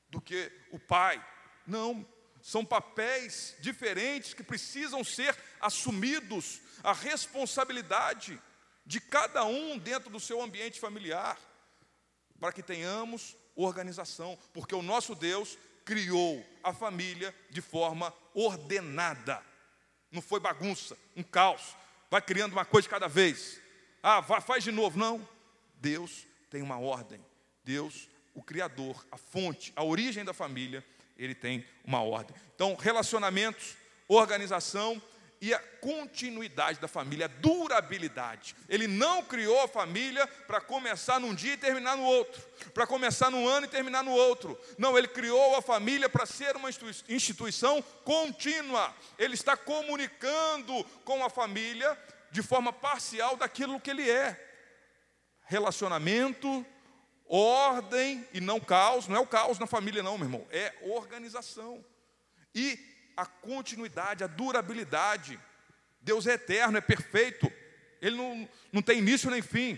do 0.10 0.20
que 0.20 0.52
o 0.72 0.80
pai. 0.80 1.24
Não, 1.68 2.04
são 2.42 2.66
papéis 2.66 3.56
diferentes 3.60 4.34
que 4.34 4.42
precisam 4.42 5.04
ser 5.04 5.38
assumidos, 5.62 6.60
a 6.84 6.92
responsabilidade 6.92 8.42
de 8.84 9.00
cada 9.00 9.46
um 9.46 9.78
dentro 9.78 10.10
do 10.10 10.20
seu 10.20 10.42
ambiente 10.42 10.80
familiar, 10.80 11.40
para 12.40 12.52
que 12.52 12.64
tenhamos 12.64 13.38
organização, 13.56 14.40
porque 14.52 14.74
o 14.74 14.82
nosso 14.82 15.14
Deus 15.14 15.56
criou 15.86 16.46
a 16.64 16.74
família 16.74 17.34
de 17.50 17.62
forma 17.62 18.14
ordenada, 18.34 19.42
não 20.12 20.22
foi 20.22 20.40
bagunça, 20.40 20.98
um 21.16 21.24
caos, 21.24 21.76
vai 22.10 22.22
criando 22.22 22.54
uma 22.54 22.66
coisa 22.66 22.90
cada 22.90 23.08
vez, 23.08 23.62
ah, 24.02 24.22
vai, 24.22 24.42
faz 24.42 24.64
de 24.64 24.72
novo, 24.72 24.98
não. 24.98 25.28
Deus 25.76 26.26
tem 26.50 26.62
uma 26.62 26.80
ordem, 26.80 27.24
Deus, 27.64 28.10
o 28.34 28.42
Criador, 28.42 29.06
a 29.12 29.18
fonte, 29.18 29.72
a 29.76 29.84
origem 29.84 30.26
da 30.26 30.34
família, 30.34 30.86
ele 31.18 31.36
tem 31.36 31.66
uma 31.84 32.02
ordem. 32.02 32.36
Então, 32.56 32.76
relacionamentos, 32.76 33.76
organização 34.08 35.02
e 35.42 35.54
a 35.54 35.60
continuidade 35.60 36.80
da 36.80 36.88
família, 36.88 37.26
a 37.26 37.40
durabilidade. 37.42 38.56
Ele 38.68 38.88
não 38.88 39.24
criou 39.24 39.62
a 39.62 39.68
família 39.68 40.28
para 40.28 40.60
começar 40.60 41.20
num 41.20 41.34
dia 41.34 41.54
e 41.54 41.58
terminar 41.58 41.96
no 41.96 42.04
outro, 42.04 42.42
para 42.74 42.86
começar 42.86 43.30
num 43.32 43.48
ano 43.48 43.66
e 43.66 43.70
terminar 43.70 44.04
no 44.04 44.12
outro. 44.12 44.60
Não, 44.78 44.98
ele 44.98 45.08
criou 45.08 45.56
a 45.56 45.62
família 45.62 46.10
para 46.10 46.26
ser 46.26 46.56
uma 46.58 46.70
instituição 47.08 47.82
contínua. 48.04 48.94
Ele 49.18 49.34
está 49.34 49.56
comunicando 49.56 50.84
com 51.06 51.24
a 51.24 51.30
família 51.30 51.98
de 52.32 52.42
forma 52.42 52.74
parcial 52.74 53.38
daquilo 53.38 53.80
que 53.80 53.90
ele 53.90 54.10
é. 54.10 54.46
Relacionamento, 55.46 56.66
ordem 57.28 58.28
e 58.34 58.42
não 58.42 58.60
caos, 58.60 59.08
não 59.08 59.16
é 59.16 59.20
o 59.20 59.28
caos 59.28 59.58
na 59.58 59.66
família, 59.66 60.04
não, 60.04 60.18
meu 60.18 60.28
irmão, 60.28 60.48
é 60.52 60.74
organização. 60.82 61.84
E 62.54 62.78
a 63.20 63.26
continuidade, 63.26 64.24
a 64.24 64.28
durabilidade. 64.28 65.40
Deus 66.02 66.26
é 66.26 66.34
eterno, 66.34 66.78
é 66.78 66.82
perfeito, 66.82 67.52
Ele 68.02 68.16
não, 68.16 68.50
não 68.72 68.82
tem 68.82 69.00
início 69.00 69.30
nem 69.30 69.42
fim. 69.42 69.78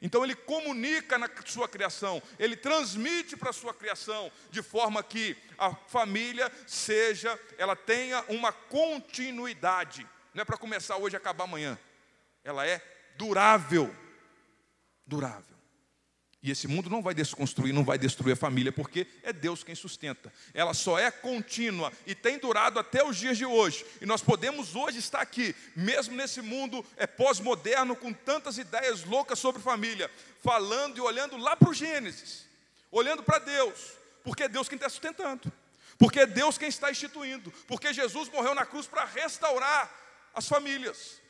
Então 0.00 0.22
ele 0.22 0.34
comunica 0.34 1.18
na 1.18 1.28
sua 1.44 1.68
criação, 1.68 2.22
ele 2.38 2.56
transmite 2.56 3.36
para 3.36 3.50
a 3.50 3.52
sua 3.52 3.74
criação, 3.74 4.30
de 4.50 4.62
forma 4.62 5.02
que 5.02 5.36
a 5.58 5.74
família 5.74 6.50
seja, 6.66 7.38
ela 7.58 7.74
tenha 7.74 8.24
uma 8.28 8.52
continuidade. 8.52 10.06
Não 10.32 10.42
é 10.42 10.44
para 10.44 10.56
começar 10.56 10.96
hoje 10.96 11.16
e 11.16 11.18
acabar 11.18 11.44
amanhã. 11.44 11.76
Ela 12.44 12.64
é 12.64 12.80
durável. 13.16 13.94
Durável. 15.04 15.57
E 16.40 16.52
esse 16.52 16.68
mundo 16.68 16.88
não 16.88 17.02
vai 17.02 17.14
desconstruir, 17.14 17.72
não 17.72 17.84
vai 17.84 17.98
destruir 17.98 18.32
a 18.32 18.36
família, 18.36 18.70
porque 18.70 19.08
é 19.24 19.32
Deus 19.32 19.64
quem 19.64 19.74
sustenta. 19.74 20.32
Ela 20.54 20.72
só 20.72 20.96
é 20.96 21.10
contínua 21.10 21.92
e 22.06 22.14
tem 22.14 22.38
durado 22.38 22.78
até 22.78 23.04
os 23.04 23.16
dias 23.16 23.36
de 23.36 23.44
hoje. 23.44 23.84
E 24.00 24.06
nós 24.06 24.22
podemos 24.22 24.76
hoje 24.76 24.98
estar 24.98 25.20
aqui, 25.20 25.54
mesmo 25.74 26.14
nesse 26.14 26.40
mundo 26.40 26.86
é 26.96 27.08
pós-moderno, 27.08 27.96
com 27.96 28.12
tantas 28.12 28.56
ideias 28.56 29.02
loucas 29.02 29.40
sobre 29.40 29.60
família, 29.60 30.08
falando 30.40 30.96
e 30.96 31.00
olhando 31.00 31.36
lá 31.36 31.56
para 31.56 31.70
o 31.70 31.74
Gênesis, 31.74 32.46
olhando 32.92 33.24
para 33.24 33.40
Deus, 33.40 33.94
porque 34.22 34.44
é 34.44 34.48
Deus 34.48 34.68
quem 34.68 34.76
está 34.76 34.88
sustentando, 34.88 35.52
porque 35.98 36.20
é 36.20 36.26
Deus 36.26 36.56
quem 36.56 36.68
está 36.68 36.88
instituindo, 36.88 37.50
porque 37.66 37.92
Jesus 37.92 38.28
morreu 38.28 38.54
na 38.54 38.64
cruz 38.64 38.86
para 38.86 39.04
restaurar 39.04 39.92
as 40.32 40.46
famílias. 40.46 41.20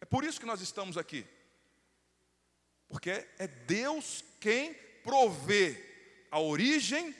É 0.00 0.06
por 0.06 0.24
isso 0.24 0.40
que 0.40 0.46
nós 0.46 0.62
estamos 0.62 0.96
aqui. 0.96 1.26
Porque 2.88 3.26
é 3.38 3.46
Deus 3.46 4.24
quem 4.46 4.74
provê 5.02 5.76
a 6.30 6.38
origem 6.38 7.12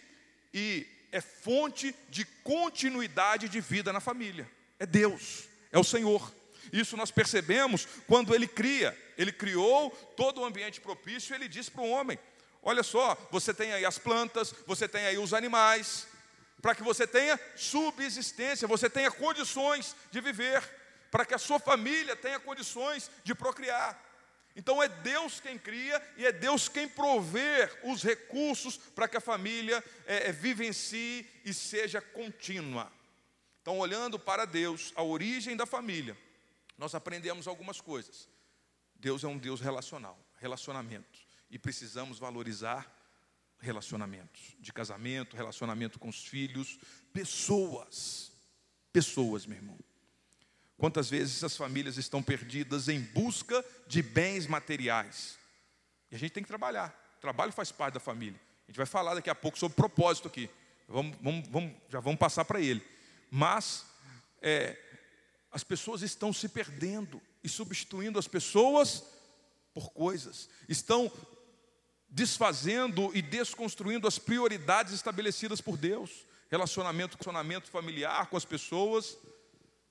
e 0.54 0.86
é 1.10 1.20
fonte 1.20 1.92
de 2.08 2.24
continuidade 2.44 3.48
de 3.48 3.60
vida 3.60 3.92
na 3.92 3.98
família. 3.98 4.48
É 4.78 4.86
Deus, 4.86 5.48
é 5.72 5.78
o 5.78 5.82
Senhor. 5.82 6.32
Isso 6.72 6.96
nós 6.96 7.10
percebemos 7.10 7.84
quando 8.06 8.32
Ele 8.32 8.46
cria. 8.46 8.96
Ele 9.18 9.32
criou 9.32 9.90
todo 10.16 10.40
o 10.40 10.44
ambiente 10.44 10.80
propício 10.80 11.32
e 11.32 11.34
Ele 11.34 11.48
disse 11.48 11.68
para 11.68 11.82
o 11.82 11.90
homem: 11.90 12.16
Olha 12.62 12.84
só, 12.84 13.18
você 13.32 13.52
tem 13.52 13.72
aí 13.72 13.84
as 13.84 13.98
plantas, 13.98 14.54
você 14.64 14.86
tem 14.86 15.04
aí 15.04 15.18
os 15.18 15.34
animais, 15.34 16.06
para 16.62 16.76
que 16.76 16.84
você 16.84 17.08
tenha 17.08 17.40
subsistência, 17.56 18.68
você 18.68 18.88
tenha 18.88 19.10
condições 19.10 19.96
de 20.12 20.20
viver, 20.20 20.62
para 21.10 21.26
que 21.26 21.34
a 21.34 21.38
sua 21.38 21.58
família 21.58 22.14
tenha 22.14 22.38
condições 22.38 23.10
de 23.24 23.34
procriar. 23.34 24.05
Então 24.56 24.82
é 24.82 24.88
Deus 24.88 25.38
quem 25.38 25.58
cria 25.58 26.02
e 26.16 26.24
é 26.24 26.32
Deus 26.32 26.66
quem 26.66 26.88
provê 26.88 27.68
os 27.84 28.02
recursos 28.02 28.78
para 28.78 29.06
que 29.06 29.18
a 29.18 29.20
família 29.20 29.84
é, 30.06 30.30
é, 30.30 30.32
vivencie 30.32 31.28
e 31.44 31.52
seja 31.52 32.00
contínua. 32.00 32.90
Então, 33.60 33.78
olhando 33.78 34.18
para 34.18 34.46
Deus, 34.46 34.94
a 34.96 35.02
origem 35.02 35.56
da 35.56 35.66
família, 35.66 36.16
nós 36.78 36.94
aprendemos 36.94 37.46
algumas 37.46 37.82
coisas. 37.82 38.30
Deus 38.94 39.24
é 39.24 39.26
um 39.26 39.36
Deus 39.36 39.60
relacional, 39.60 40.18
relacionamento, 40.38 41.18
e 41.50 41.58
precisamos 41.58 42.18
valorizar 42.18 42.90
relacionamentos 43.58 44.56
de 44.58 44.72
casamento, 44.72 45.36
relacionamento 45.36 45.98
com 45.98 46.08
os 46.08 46.24
filhos, 46.24 46.78
pessoas, 47.12 48.32
pessoas, 48.90 49.44
meu 49.44 49.58
irmão. 49.58 49.78
Quantas 50.78 51.08
vezes 51.08 51.42
as 51.42 51.56
famílias 51.56 51.96
estão 51.96 52.22
perdidas 52.22 52.88
em 52.88 53.00
busca 53.00 53.64
de 53.86 54.02
bens 54.02 54.46
materiais? 54.46 55.38
E 56.10 56.16
a 56.16 56.18
gente 56.18 56.32
tem 56.32 56.42
que 56.42 56.48
trabalhar. 56.48 56.94
O 57.16 57.20
trabalho 57.20 57.50
faz 57.52 57.72
parte 57.72 57.94
da 57.94 58.00
família. 58.00 58.38
A 58.66 58.70
gente 58.70 58.76
vai 58.76 58.86
falar 58.86 59.14
daqui 59.14 59.30
a 59.30 59.34
pouco 59.34 59.58
sobre 59.58 59.74
propósito 59.74 60.28
aqui. 60.28 60.50
Vamos, 60.86 61.16
vamos, 61.20 61.48
vamos 61.48 61.72
já 61.88 61.98
vamos 61.98 62.18
passar 62.18 62.44
para 62.44 62.60
ele. 62.60 62.82
Mas 63.30 63.86
é, 64.42 64.76
as 65.50 65.64
pessoas 65.64 66.02
estão 66.02 66.32
se 66.32 66.48
perdendo 66.48 67.22
e 67.42 67.48
substituindo 67.48 68.18
as 68.18 68.28
pessoas 68.28 69.02
por 69.72 69.90
coisas. 69.92 70.48
Estão 70.68 71.10
desfazendo 72.08 73.10
e 73.14 73.22
desconstruindo 73.22 74.06
as 74.06 74.18
prioridades 74.18 74.92
estabelecidas 74.92 75.60
por 75.60 75.76
Deus. 75.78 76.26
Relacionamento, 76.50 77.14
relacionamento 77.14 77.70
familiar 77.70 78.26
com 78.26 78.36
as 78.36 78.44
pessoas 78.44 79.16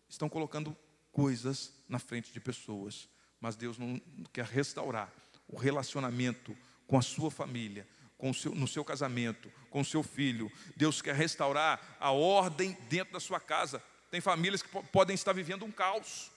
estão 0.09 0.29
colocando 0.29 0.75
coisas 1.11 1.73
na 1.87 1.99
frente 1.99 2.31
de 2.31 2.39
pessoas, 2.39 3.07
mas 3.39 3.55
Deus 3.55 3.77
não 3.77 4.01
quer 4.33 4.45
restaurar 4.45 5.11
o 5.47 5.57
relacionamento 5.57 6.55
com 6.87 6.97
a 6.97 7.01
sua 7.01 7.31
família, 7.31 7.87
com 8.17 8.33
seu, 8.33 8.53
no 8.53 8.67
seu 8.67 8.83
casamento, 8.83 9.51
com 9.69 9.81
o 9.81 9.85
seu 9.85 10.03
filho. 10.03 10.51
Deus 10.75 11.01
quer 11.01 11.15
restaurar 11.15 11.97
a 11.99 12.11
ordem 12.11 12.77
dentro 12.89 13.13
da 13.13 13.19
sua 13.19 13.39
casa. 13.39 13.81
Tem 14.09 14.21
famílias 14.21 14.61
que 14.61 14.69
podem 14.91 15.13
estar 15.13 15.33
vivendo 15.33 15.65
um 15.65 15.71
caos. 15.71 16.31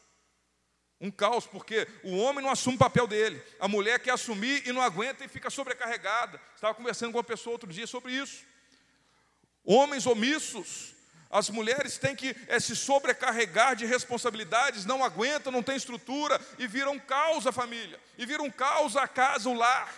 Um 1.00 1.10
caos, 1.10 1.46
porque 1.46 1.86
o 2.02 2.16
homem 2.16 2.42
não 2.42 2.50
assume 2.50 2.74
o 2.74 2.78
papel 2.78 3.06
dele, 3.06 3.40
a 3.60 3.68
mulher 3.68 4.00
quer 4.00 4.10
assumir 4.10 4.66
e 4.66 4.72
não 4.72 4.82
aguenta 4.82 5.24
e 5.24 5.28
fica 5.28 5.48
sobrecarregada. 5.48 6.40
Estava 6.56 6.74
conversando 6.74 7.12
com 7.12 7.18
uma 7.18 7.24
pessoa 7.24 7.54
outro 7.54 7.72
dia 7.72 7.86
sobre 7.86 8.12
isso. 8.12 8.44
Homens 9.64 10.06
omissos, 10.06 10.94
as 11.30 11.50
mulheres 11.50 11.98
têm 11.98 12.16
que 12.16 12.34
é, 12.46 12.58
se 12.58 12.74
sobrecarregar 12.74 13.76
de 13.76 13.84
responsabilidades, 13.84 14.86
não 14.86 15.04
aguentam, 15.04 15.52
não 15.52 15.62
têm 15.62 15.76
estrutura 15.76 16.40
e 16.58 16.66
viram 16.66 16.98
caos 16.98 17.46
a 17.46 17.52
família, 17.52 18.00
e 18.16 18.24
viram 18.24 18.50
caos 18.50 18.96
a 18.96 19.06
casa, 19.06 19.48
o 19.48 19.54
lar. 19.54 19.92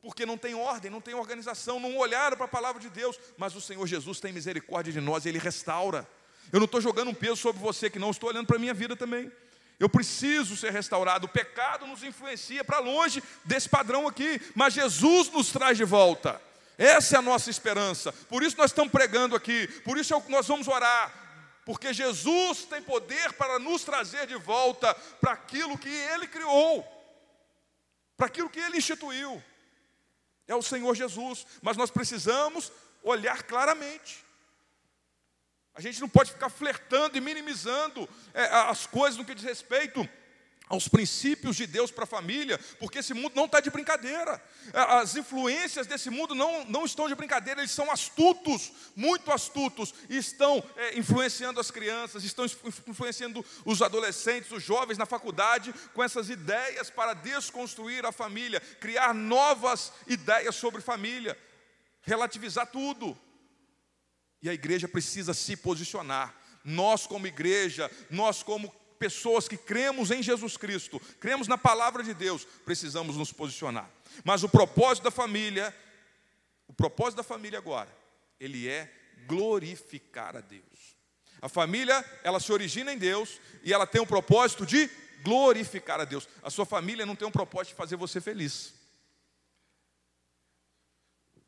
Porque 0.00 0.26
não 0.26 0.38
tem 0.38 0.54
ordem, 0.54 0.90
não 0.90 1.00
tem 1.00 1.14
organização, 1.14 1.78
não 1.78 1.96
olharam 1.96 2.36
para 2.36 2.46
a 2.46 2.48
palavra 2.48 2.80
de 2.80 2.90
Deus, 2.90 3.18
mas 3.36 3.54
o 3.54 3.60
Senhor 3.60 3.86
Jesus 3.86 4.18
tem 4.18 4.32
misericórdia 4.32 4.92
de 4.92 5.00
nós, 5.00 5.26
Ele 5.26 5.38
restaura. 5.38 6.08
Eu 6.50 6.58
não 6.58 6.64
estou 6.64 6.80
jogando 6.80 7.10
um 7.10 7.14
peso 7.14 7.36
sobre 7.36 7.62
você 7.62 7.88
que 7.88 7.98
não, 7.98 8.10
estou 8.10 8.30
olhando 8.30 8.46
para 8.46 8.56
a 8.56 8.58
minha 8.58 8.74
vida 8.74 8.96
também. 8.96 9.30
Eu 9.78 9.88
preciso 9.88 10.56
ser 10.56 10.72
restaurado. 10.72 11.26
O 11.26 11.28
pecado 11.28 11.86
nos 11.86 12.02
influencia 12.02 12.64
para 12.64 12.78
longe 12.78 13.22
desse 13.44 13.68
padrão 13.68 14.08
aqui, 14.08 14.40
mas 14.54 14.74
Jesus 14.74 15.30
nos 15.30 15.52
traz 15.52 15.76
de 15.76 15.84
volta. 15.84 16.40
Essa 16.78 17.16
é 17.16 17.18
a 17.18 17.22
nossa 17.22 17.50
esperança. 17.50 18.12
Por 18.12 18.42
isso 18.42 18.56
nós 18.56 18.70
estamos 18.70 18.92
pregando 18.92 19.36
aqui, 19.36 19.66
por 19.82 19.98
isso 19.98 20.14
é 20.14 20.22
nós 20.28 20.46
vamos 20.46 20.68
orar. 20.68 21.20
Porque 21.64 21.92
Jesus 21.92 22.64
tem 22.64 22.82
poder 22.82 23.32
para 23.34 23.58
nos 23.58 23.84
trazer 23.84 24.26
de 24.26 24.34
volta 24.34 24.92
para 25.20 25.32
aquilo 25.32 25.78
que 25.78 25.88
Ele 25.88 26.26
criou, 26.26 26.84
para 28.16 28.26
aquilo 28.26 28.50
que 28.50 28.58
Ele 28.58 28.78
instituiu. 28.78 29.42
É 30.48 30.54
o 30.54 30.62
Senhor 30.62 30.94
Jesus, 30.94 31.46
mas 31.60 31.76
nós 31.76 31.90
precisamos 31.90 32.72
olhar 33.02 33.44
claramente. 33.44 34.24
A 35.74 35.80
gente 35.80 36.00
não 36.00 36.08
pode 36.08 36.32
ficar 36.32 36.50
flertando 36.50 37.16
e 37.16 37.20
minimizando 37.20 38.08
é, 38.34 38.44
as 38.44 38.86
coisas 38.86 39.16
no 39.16 39.24
que 39.24 39.34
diz 39.34 39.44
respeito 39.44 40.06
aos 40.68 40.88
princípios 40.88 41.56
de 41.56 41.66
Deus 41.66 41.90
para 41.90 42.04
a 42.04 42.06
família, 42.06 42.58
porque 42.78 42.98
esse 42.98 43.12
mundo 43.12 43.34
não 43.34 43.44
está 43.44 43.60
de 43.60 43.70
brincadeira. 43.70 44.42
É, 44.72 44.78
as 45.00 45.16
influências 45.16 45.86
desse 45.86 46.08
mundo 46.08 46.34
não, 46.34 46.64
não 46.64 46.84
estão 46.84 47.08
de 47.08 47.14
brincadeira, 47.14 47.60
eles 47.60 47.72
são 47.72 47.90
astutos, 47.90 48.72
muito 48.96 49.30
astutos, 49.30 49.94
e 50.08 50.16
estão 50.16 50.64
é, 50.76 50.98
influenciando 50.98 51.60
as 51.60 51.70
crianças, 51.70 52.24
estão 52.24 52.46
influenciando 52.86 53.44
os 53.64 53.82
adolescentes, 53.82 54.50
os 54.50 54.62
jovens 54.62 54.96
na 54.96 55.06
faculdade, 55.06 55.74
com 55.92 56.02
essas 56.02 56.30
ideias 56.30 56.88
para 56.88 57.14
desconstruir 57.14 58.06
a 58.06 58.12
família, 58.12 58.60
criar 58.80 59.12
novas 59.12 59.92
ideias 60.06 60.54
sobre 60.54 60.80
família, 60.80 61.36
relativizar 62.02 62.66
tudo. 62.66 63.18
E 64.42 64.48
a 64.48 64.54
igreja 64.54 64.88
precisa 64.88 65.34
se 65.34 65.56
posicionar. 65.56 66.34
Nós, 66.64 67.06
como 67.06 67.26
igreja, 67.26 67.90
nós, 68.10 68.42
como 68.42 68.72
pessoas 69.02 69.48
que 69.48 69.56
cremos 69.56 70.12
em 70.12 70.22
Jesus 70.22 70.56
Cristo, 70.56 71.00
cremos 71.18 71.48
na 71.48 71.58
palavra 71.58 72.04
de 72.04 72.14
Deus, 72.14 72.44
precisamos 72.64 73.16
nos 73.16 73.32
posicionar. 73.32 73.90
Mas 74.22 74.44
o 74.44 74.48
propósito 74.48 75.02
da 75.02 75.10
família, 75.10 75.76
o 76.68 76.72
propósito 76.72 77.16
da 77.16 77.24
família 77.24 77.58
agora, 77.58 77.92
ele 78.38 78.68
é 78.68 78.88
glorificar 79.26 80.36
a 80.36 80.40
Deus. 80.40 80.96
A 81.40 81.48
família, 81.48 82.04
ela 82.22 82.38
se 82.38 82.52
origina 82.52 82.92
em 82.92 82.98
Deus 82.98 83.40
e 83.64 83.72
ela 83.72 83.88
tem 83.88 84.00
o 84.00 84.06
propósito 84.06 84.64
de 84.64 84.88
glorificar 85.24 85.98
a 85.98 86.04
Deus. 86.04 86.28
A 86.40 86.48
sua 86.48 86.64
família 86.64 87.04
não 87.04 87.16
tem 87.16 87.26
um 87.26 87.32
propósito 87.32 87.70
de 87.70 87.78
fazer 87.78 87.96
você 87.96 88.20
feliz. 88.20 88.72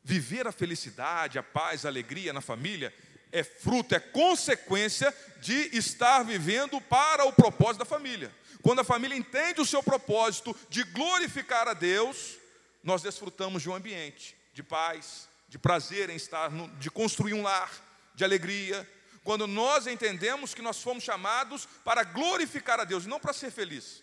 Viver 0.03 0.45
a 0.45 0.51
felicidade, 0.51 1.39
a 1.39 1.43
paz, 1.43 1.85
a 1.85 1.87
alegria 1.87 2.33
na 2.33 2.41
família 2.41 2.93
é 3.35 3.43
fruto, 3.43 3.93
é 3.93 3.99
consequência 3.99 5.13
de 5.41 5.77
estar 5.77 6.23
vivendo 6.23 6.79
para 6.79 7.25
o 7.25 7.33
propósito 7.33 7.79
da 7.79 7.85
família. 7.85 8.33
Quando 8.63 8.79
a 8.79 8.83
família 8.83 9.17
entende 9.17 9.59
o 9.59 9.65
seu 9.65 9.83
propósito 9.83 10.57
de 10.69 10.83
glorificar 10.85 11.67
a 11.67 11.73
Deus, 11.73 12.37
nós 12.81 13.01
desfrutamos 13.01 13.61
de 13.61 13.69
um 13.69 13.75
ambiente 13.75 14.37
de 14.53 14.63
paz, 14.63 15.27
de 15.49 15.59
prazer 15.59 16.09
em 16.09 16.15
estar, 16.15 16.49
no, 16.49 16.69
de 16.77 16.89
construir 16.89 17.33
um 17.33 17.43
lar, 17.43 17.69
de 18.15 18.23
alegria. 18.23 18.89
Quando 19.21 19.45
nós 19.47 19.85
entendemos 19.85 20.53
que 20.53 20.61
nós 20.61 20.81
fomos 20.81 21.03
chamados 21.03 21.67
para 21.83 22.05
glorificar 22.05 22.79
a 22.79 22.85
Deus, 22.85 23.05
não 23.05 23.19
para 23.19 23.33
ser 23.33 23.51
feliz, 23.51 24.01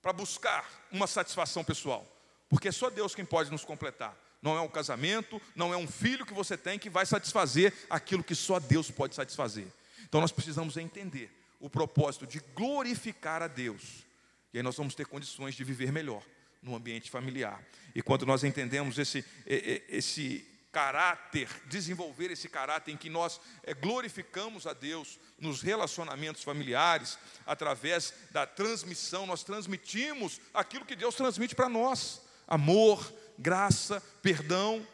para 0.00 0.12
buscar 0.12 0.70
uma 0.92 1.08
satisfação 1.08 1.64
pessoal, 1.64 2.06
porque 2.48 2.68
é 2.68 2.72
só 2.72 2.90
Deus 2.90 3.12
quem 3.12 3.24
pode 3.24 3.50
nos 3.50 3.64
completar 3.64 4.23
não 4.44 4.58
é 4.58 4.60
um 4.60 4.68
casamento, 4.68 5.40
não 5.56 5.72
é 5.72 5.76
um 5.76 5.88
filho 5.88 6.26
que 6.26 6.34
você 6.34 6.54
tem 6.54 6.78
que 6.78 6.90
vai 6.90 7.06
satisfazer 7.06 7.72
aquilo 7.88 8.22
que 8.22 8.34
só 8.34 8.60
Deus 8.60 8.90
pode 8.90 9.14
satisfazer. 9.14 9.66
Então 10.06 10.20
nós 10.20 10.30
precisamos 10.30 10.76
entender 10.76 11.30
o 11.58 11.70
propósito 11.70 12.26
de 12.26 12.40
glorificar 12.54 13.40
a 13.40 13.48
Deus. 13.48 14.04
E 14.52 14.58
aí 14.58 14.62
nós 14.62 14.76
vamos 14.76 14.94
ter 14.94 15.06
condições 15.06 15.54
de 15.54 15.64
viver 15.64 15.90
melhor 15.90 16.22
no 16.62 16.76
ambiente 16.76 17.10
familiar. 17.10 17.64
E 17.94 18.02
quando 18.02 18.26
nós 18.26 18.44
entendemos 18.44 18.98
esse, 18.98 19.24
esse 19.46 20.46
caráter, 20.70 21.48
desenvolver 21.66 22.30
esse 22.30 22.46
caráter 22.46 22.92
em 22.92 22.98
que 22.98 23.08
nós 23.08 23.40
é, 23.62 23.72
glorificamos 23.72 24.66
a 24.66 24.74
Deus 24.74 25.18
nos 25.38 25.62
relacionamentos 25.62 26.42
familiares, 26.42 27.18
através 27.46 28.12
da 28.30 28.46
transmissão, 28.46 29.24
nós 29.24 29.42
transmitimos 29.42 30.38
aquilo 30.52 30.84
que 30.84 30.96
Deus 30.96 31.14
transmite 31.14 31.54
para 31.54 31.68
nós: 31.68 32.20
amor, 32.46 33.10
graça, 33.38 34.00
perdão, 34.22 34.86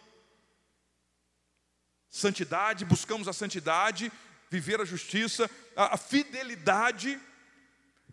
santidade, 2.09 2.85
buscamos 2.85 3.29
a 3.29 3.33
santidade, 3.33 4.11
viver 4.51 4.81
a 4.81 4.85
justiça, 4.85 5.49
a, 5.77 5.95
a 5.95 5.97
fidelidade, 5.97 7.21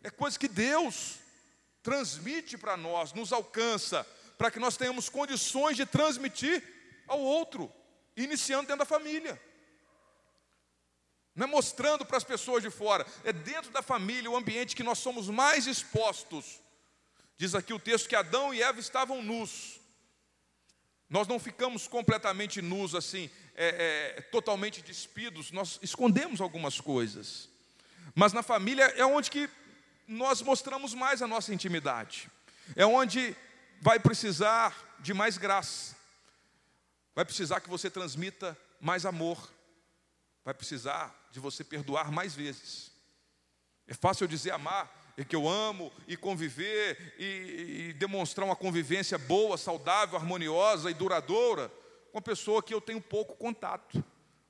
é 0.04 0.10
coisa 0.10 0.38
que 0.38 0.48
Deus 0.48 1.16
transmite 1.82 2.58
para 2.58 2.78
nós, 2.78 3.14
nos 3.14 3.34
alcança, 3.34 4.06
para 4.38 4.52
que 4.52 4.60
nós 4.60 4.78
tenhamos 4.78 5.10
condições 5.10 5.76
de 5.76 5.86
transmitir 5.86 6.64
ao 7.08 7.20
outro, 7.20 7.72
iniciando 8.16 8.68
dentro 8.68 8.80
da 8.80 8.86
família. 8.86 9.42
Não 11.34 11.46
é 11.46 11.50
mostrando 11.50 12.06
para 12.06 12.18
as 12.18 12.24
pessoas 12.24 12.64
de 12.64 12.70
fora, 12.70 13.06
é 13.24 13.32
dentro 13.32 13.72
da 13.72 13.82
família, 13.82 14.30
o 14.30 14.36
ambiente 14.36 14.76
que 14.76 14.84
nós 14.84 15.00
somos 15.00 15.30
mais 15.30 15.68
expostos. 15.68 16.60
Diz 17.38 17.54
aqui 17.54 17.74
o 17.74 17.80
texto 17.80 18.10
que 18.10 18.16
Adão 18.16 18.54
e 18.54 18.62
Eva 18.62 18.80
estavam 18.80 19.22
nus. 19.22 19.77
Nós 21.10 21.28
não 21.28 21.40
ficamos 21.40 21.88
completamente 21.88 22.62
nus, 22.62 22.94
assim, 22.94 23.30
é, 23.56 24.16
é, 24.18 24.22
totalmente 24.24 24.82
despidos, 24.82 25.52
nós 25.52 25.80
escondemos 25.82 26.42
algumas 26.42 26.82
coisas. 26.82 27.50
Mas 28.14 28.34
na 28.34 28.44
família 28.44 28.84
é 28.98 29.06
onde 29.06 29.32
que 29.32 29.50
nós 30.08 30.42
mostramos 30.42 30.94
mais 30.94 31.22
a 31.22 31.28
nossa 31.28 31.54
intimidade. 31.54 32.30
É 32.76 32.86
onde 32.86 33.36
vai 33.82 34.00
precisar 34.00 34.76
de 35.00 35.14
mais 35.14 35.38
graça. 35.38 35.96
Vai 37.16 37.26
precisar 37.26 37.62
que 37.62 37.70
você 37.70 37.90
transmita 37.90 38.58
mais 38.80 39.06
amor. 39.06 39.52
Vai 40.44 40.54
precisar 40.54 41.28
de 41.32 41.40
você 41.40 41.64
perdoar 41.64 42.12
mais 42.12 42.36
vezes. 42.36 42.92
É 43.88 43.94
fácil 43.94 44.28
dizer 44.28 44.52
amar, 44.52 44.97
e 45.18 45.26
que 45.26 45.36
eu 45.36 45.50
amo, 45.50 45.92
e 46.08 46.16
conviver, 46.16 47.16
e, 47.18 47.90
e 47.90 47.94
demonstrar 47.94 48.46
uma 48.46 48.56
convivência 48.56 49.18
boa, 49.18 49.58
saudável, 49.58 50.16
harmoniosa 50.16 50.92
e 50.92 50.94
duradoura 50.94 51.72
com 52.12 52.20
a 52.20 52.22
pessoa 52.22 52.62
que 52.62 52.74
eu 52.74 52.80
tenho 52.80 53.02
pouco 53.02 53.36
contato, 53.36 54.04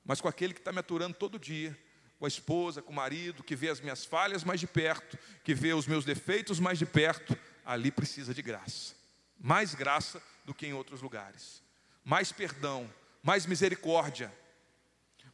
mas 0.03 0.19
com 0.19 0.27
aquele 0.27 0.53
que 0.53 0.59
está 0.59 0.73
me 0.73 0.79
aturando 0.79 1.15
todo 1.15 1.39
dia, 1.39 1.77
com 2.19 2.25
a 2.25 2.27
esposa, 2.27 2.81
com 2.81 2.91
o 2.91 2.95
marido, 2.95 3.43
que 3.43 3.55
vê 3.55 3.69
as 3.69 3.79
minhas 3.79 4.03
falhas 4.03 4.43
mais 4.43 4.59
de 4.59 4.67
perto, 4.67 5.17
que 5.43 5.53
vê 5.53 5.73
os 5.73 5.87
meus 5.87 6.03
defeitos 6.03 6.59
mais 6.59 6.77
de 6.77 6.85
perto, 6.85 7.37
ali 7.65 7.89
precisa 7.89 8.33
de 8.33 8.41
graça. 8.41 8.93
Mais 9.39 9.73
graça 9.73 10.21
do 10.43 10.53
que 10.53 10.67
em 10.67 10.73
outros 10.73 11.01
lugares. 11.01 11.63
Mais 12.03 12.31
perdão, 12.31 12.89
mais 13.23 13.45
misericórdia, 13.45 14.33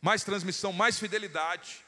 mais 0.01 0.23
transmissão, 0.23 0.73
mais 0.73 0.99
fidelidade. 0.99 1.83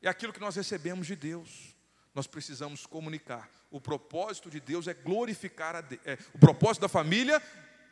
É 0.00 0.08
aquilo 0.08 0.32
que 0.32 0.40
nós 0.40 0.56
recebemos 0.56 1.06
de 1.06 1.14
Deus 1.14 1.72
nós 2.14 2.26
precisamos 2.26 2.86
comunicar. 2.86 3.50
O 3.70 3.80
propósito 3.80 4.50
de 4.50 4.60
Deus 4.60 4.86
é 4.86 4.94
glorificar 4.94 5.74
a 5.74 5.80
Deus. 5.80 6.00
É, 6.04 6.18
o 6.34 6.38
propósito 6.38 6.82
da 6.82 6.88
família 6.88 7.42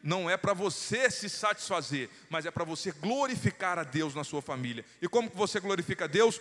não 0.03 0.29
é 0.29 0.37
para 0.37 0.53
você 0.53 1.11
se 1.11 1.29
satisfazer, 1.29 2.11
mas 2.29 2.47
é 2.47 2.51
para 2.51 2.65
você 2.65 2.93
glorificar 2.93 3.79
a 3.79 3.85
Deus 3.85 4.15
na 4.15 4.25
sua 4.25 4.43
família. 4.43 4.85
E 5.01 5.09
como 5.09 5.31
que 5.31 5.37
você 5.37 5.61
glorifica 5.61 6.05
a 6.05 6.09
Deus? 6.09 6.41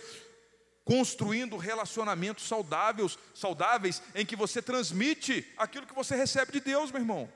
Construindo 0.84 1.56
relacionamentos 1.56 2.46
saudáveis, 2.46 3.18
saudáveis 3.34 4.02
em 4.14 4.24
que 4.24 4.36
você 4.36 4.60
transmite 4.60 5.46
aquilo 5.56 5.86
que 5.86 5.94
você 5.94 6.16
recebe 6.16 6.52
de 6.52 6.60
Deus, 6.60 6.90
meu 6.90 7.00
irmão. 7.00 7.32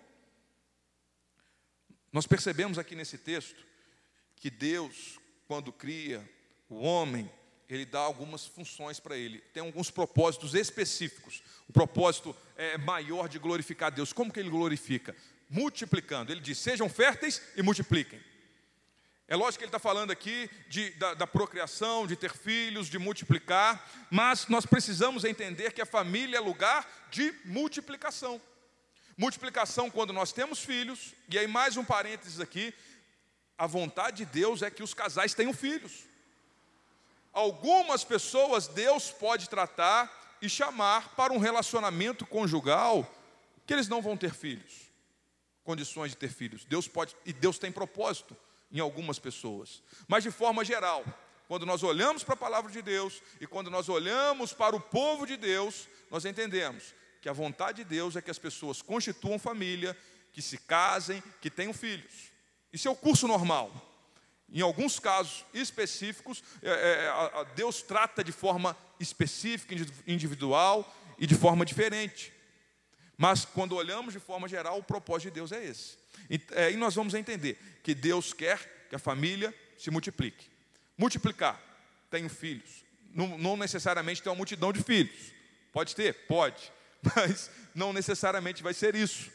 Nós 2.13 2.27
percebemos 2.27 2.79
aqui 2.79 2.95
nesse 2.95 3.19
texto 3.19 3.65
que 4.37 4.51
Deus, 4.51 5.19
quando 5.47 5.73
cria 5.73 6.23
o 6.69 6.77
homem, 6.77 7.31
ele 7.69 7.85
dá 7.85 8.01
algumas 8.01 8.47
funções 8.47 9.01
para 9.01 9.17
ele, 9.17 9.39
tem 9.53 9.63
alguns 9.63 9.91
propósitos 9.91 10.55
específicos. 10.55 11.43
O 11.69 11.73
propósito 11.73 12.37
é 12.57 12.77
maior 12.77 13.29
de 13.29 13.39
glorificar 13.39 13.91
Deus. 13.91 14.13
Como 14.13 14.33
que 14.33 14.41
ele 14.41 14.51
glorifica? 14.51 15.17
Multiplicando. 15.49 16.33
Ele 16.33 16.41
diz: 16.41 16.59
sejam 16.59 16.89
férteis 16.89 17.41
e 17.57 17.63
multipliquem. 17.63 18.21
É 19.27 19.35
lógico 19.35 19.59
que 19.59 19.65
ele 19.65 19.69
está 19.69 19.79
falando 19.79 20.11
aqui 20.11 20.51
de, 20.69 20.91
da, 20.91 21.15
da, 21.15 21.27
procriação, 21.27 22.07
de 22.07 22.15
ter 22.15 22.37
filhos, 22.37 22.89
de 22.89 22.99
multiplicar, 22.99 24.07
mas 24.11 24.49
nós 24.49 24.67
precisamos 24.67 25.25
entender 25.25 25.73
que 25.73 25.81
a 25.81 25.87
família 25.87 26.37
é 26.37 26.41
lugar 26.41 26.87
de 27.11 27.35
multiplicação. 27.43 28.41
Multiplicação 29.17 29.91
quando 29.91 30.13
nós 30.13 30.31
temos 30.31 30.59
filhos, 30.59 31.15
e 31.31 31.39
aí 31.39 31.47
mais 31.47 31.79
um 31.79 31.85
parênteses 31.85 32.39
aqui: 32.39 32.75
a 33.57 33.67
vontade 33.67 34.19
de 34.19 34.27
Deus 34.27 34.61
é 34.61 34.71
que 34.71 34.83
os 34.83 34.93
casais 34.93 35.33
tenham 35.33 35.55
filhos. 35.55 36.05
Algumas 37.35 38.05
pessoas 38.05 38.69
Deus 38.69 39.11
pode 39.11 39.49
tratar 39.49 40.37
e 40.41 40.49
chamar 40.49 41.15
para 41.17 41.33
um 41.33 41.39
relacionamento 41.39 42.25
conjugal 42.25 43.13
que 43.67 43.73
eles 43.73 43.89
não 43.89 44.01
vão 44.01 44.17
ter 44.17 44.33
filhos, 44.33 44.91
condições 45.65 46.13
de 46.13 46.17
ter 46.17 46.31
filhos. 46.31 46.65
Deus 46.65 46.87
pode 46.87 47.17
e 47.27 47.33
Deus 47.33 47.59
tem 47.59 47.73
propósito 47.73 48.37
em 48.71 48.79
algumas 48.79 49.19
pessoas, 49.19 49.83
mas 50.07 50.23
de 50.23 50.31
forma 50.31 50.65
geral, 50.65 51.05
quando 51.49 51.67
nós 51.67 51.83
olhamos 51.83 52.23
para 52.23 52.35
a 52.35 52.39
palavra 52.39 52.71
de 52.71 52.81
Deus 52.81 53.21
e 53.41 53.47
quando 53.47 53.71
nós 53.71 53.89
olhamos 53.89 54.53
para 54.53 54.75
o 54.75 54.81
povo 54.81 55.27
de 55.27 55.37
Deus, 55.37 55.89
nós 56.11 56.25
entendemos 56.25 56.95
que 57.21 57.29
a 57.29 57.33
vontade 57.33 57.83
de 57.83 57.85
Deus 57.85 58.17
é 58.17 58.23
que 58.23 58.31
as 58.31 58.39
pessoas 58.39 58.81
constituam 58.81 59.39
família, 59.39 59.97
que 60.33 60.43
se 60.43 60.59
casem, 60.59 61.23
que 61.41 61.51
tenham 61.51 61.73
filhos. 61.73 62.33
Isso 62.73 62.87
é 62.87 62.91
o 62.91 62.97
curso 62.97 63.27
normal. 63.27 63.73
Em 64.53 64.61
alguns 64.61 64.99
casos 64.99 65.45
específicos, 65.53 66.43
é, 66.63 66.71
é, 66.71 67.45
Deus 67.57 67.83
trata 67.83 68.23
de 68.23 68.33
forma 68.33 68.77
específica, 69.01 69.75
individual 70.07 70.95
e 71.19 71.27
de 71.27 71.35
forma 71.35 71.65
diferente. 71.65 72.33
Mas 73.17 73.45
quando 73.45 73.75
olhamos 73.75 74.13
de 74.13 74.21
forma 74.21 74.49
geral, 74.49 74.79
o 74.79 74.83
propósito 74.83 75.29
de 75.29 75.35
Deus 75.35 75.53
é 75.53 75.65
esse. 75.65 75.97
E, 76.29 76.41
é, 76.53 76.71
nós 76.73 76.95
vamos 76.95 77.15
entender 77.15 77.59
que 77.83 77.95
Deus 77.95 78.33
quer 78.33 78.87
que 78.89 78.97
a 78.97 78.99
família 78.99 79.55
se 79.79 79.91
multiplique. 79.91 80.47
Multiplicar, 80.97 81.61
tenho 82.11 82.29
filhos. 82.29 82.85
Não, 83.13 83.39
não 83.39 83.57
necessariamente 83.57 84.23
tem 84.23 84.31
uma 84.31 84.37
multidão 84.37 84.73
de 84.73 84.83
filhos. 84.83 85.33
Pode 85.73 85.95
ter? 85.95 86.27
Pode. 86.27 86.73
Mas 87.17 87.51
não 87.75 87.93
necessariamente 87.93 88.63
vai 88.63 88.75
ser 88.75 88.95
isso. 88.95 89.31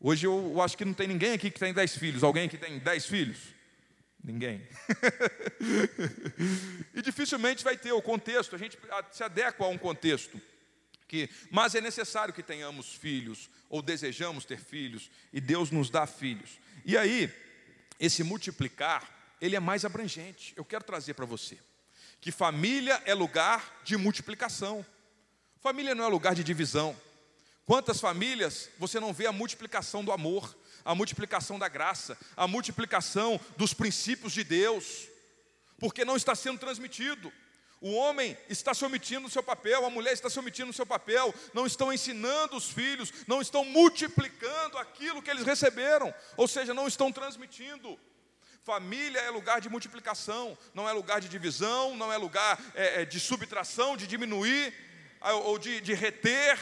Hoje 0.00 0.26
eu, 0.26 0.52
eu 0.54 0.62
acho 0.62 0.76
que 0.76 0.84
não 0.84 0.94
tem 0.94 1.06
ninguém 1.06 1.32
aqui 1.32 1.50
que 1.50 1.60
tem 1.60 1.72
dez 1.72 1.96
filhos. 1.96 2.22
Alguém 2.22 2.48
que 2.48 2.56
tem 2.56 2.78
dez 2.78 3.06
filhos? 3.06 3.38
Ninguém. 4.22 4.66
e 6.94 7.02
dificilmente 7.02 7.64
vai 7.64 7.76
ter 7.76 7.92
o 7.92 8.02
contexto, 8.02 8.54
a 8.54 8.58
gente 8.58 8.78
se 9.10 9.22
adequa 9.22 9.64
a 9.64 9.68
um 9.68 9.78
contexto. 9.78 10.40
Que, 11.08 11.28
mas 11.50 11.74
é 11.74 11.80
necessário 11.80 12.32
que 12.32 12.42
tenhamos 12.42 12.94
filhos, 12.94 13.50
ou 13.68 13.82
desejamos 13.82 14.44
ter 14.44 14.58
filhos, 14.58 15.10
e 15.32 15.40
Deus 15.40 15.70
nos 15.70 15.90
dá 15.90 16.06
filhos. 16.06 16.60
E 16.84 16.96
aí, 16.96 17.32
esse 17.98 18.22
multiplicar, 18.22 19.36
ele 19.40 19.56
é 19.56 19.60
mais 19.60 19.84
abrangente. 19.84 20.52
Eu 20.56 20.64
quero 20.64 20.84
trazer 20.84 21.14
para 21.14 21.26
você 21.26 21.58
que 22.20 22.30
família 22.30 23.02
é 23.06 23.14
lugar 23.14 23.80
de 23.82 23.96
multiplicação. 23.96 24.84
Família 25.60 25.94
não 25.94 26.04
é 26.04 26.08
lugar 26.08 26.34
de 26.34 26.44
divisão. 26.44 26.94
Quantas 27.64 28.00
famílias 28.00 28.68
você 28.78 29.00
não 29.00 29.12
vê 29.12 29.26
a 29.26 29.32
multiplicação 29.32 30.04
do 30.04 30.12
amor, 30.12 30.54
a 30.84 30.94
multiplicação 30.94 31.58
da 31.58 31.68
graça, 31.68 32.16
a 32.36 32.46
multiplicação 32.46 33.40
dos 33.56 33.74
princípios 33.74 34.32
de 34.32 34.44
Deus, 34.44 35.08
porque 35.78 36.04
não 36.04 36.16
está 36.16 36.34
sendo 36.34 36.58
transmitido. 36.58 37.32
O 37.80 37.92
homem 37.94 38.36
está 38.48 38.74
se 38.74 38.84
omitindo 38.84 39.22
no 39.22 39.30
seu 39.30 39.42
papel, 39.42 39.86
a 39.86 39.90
mulher 39.90 40.12
está 40.12 40.28
se 40.28 40.38
omitindo 40.38 40.66
no 40.66 40.72
seu 40.72 40.84
papel, 40.84 41.34
não 41.54 41.66
estão 41.66 41.90
ensinando 41.90 42.54
os 42.54 42.70
filhos, 42.70 43.10
não 43.26 43.40
estão 43.40 43.64
multiplicando 43.64 44.76
aquilo 44.76 45.22
que 45.22 45.30
eles 45.30 45.46
receberam, 45.46 46.12
ou 46.36 46.46
seja, 46.46 46.74
não 46.74 46.86
estão 46.86 47.10
transmitindo. 47.10 47.98
Família 48.62 49.20
é 49.20 49.30
lugar 49.30 49.62
de 49.62 49.70
multiplicação, 49.70 50.56
não 50.74 50.86
é 50.86 50.92
lugar 50.92 51.22
de 51.22 51.28
divisão, 51.30 51.96
não 51.96 52.12
é 52.12 52.18
lugar 52.18 52.60
é, 52.74 53.02
é 53.02 53.04
de 53.06 53.18
subtração, 53.18 53.96
de 53.96 54.06
diminuir 54.06 54.74
ou 55.44 55.58
de, 55.58 55.80
de 55.80 55.94
reter 55.94 56.58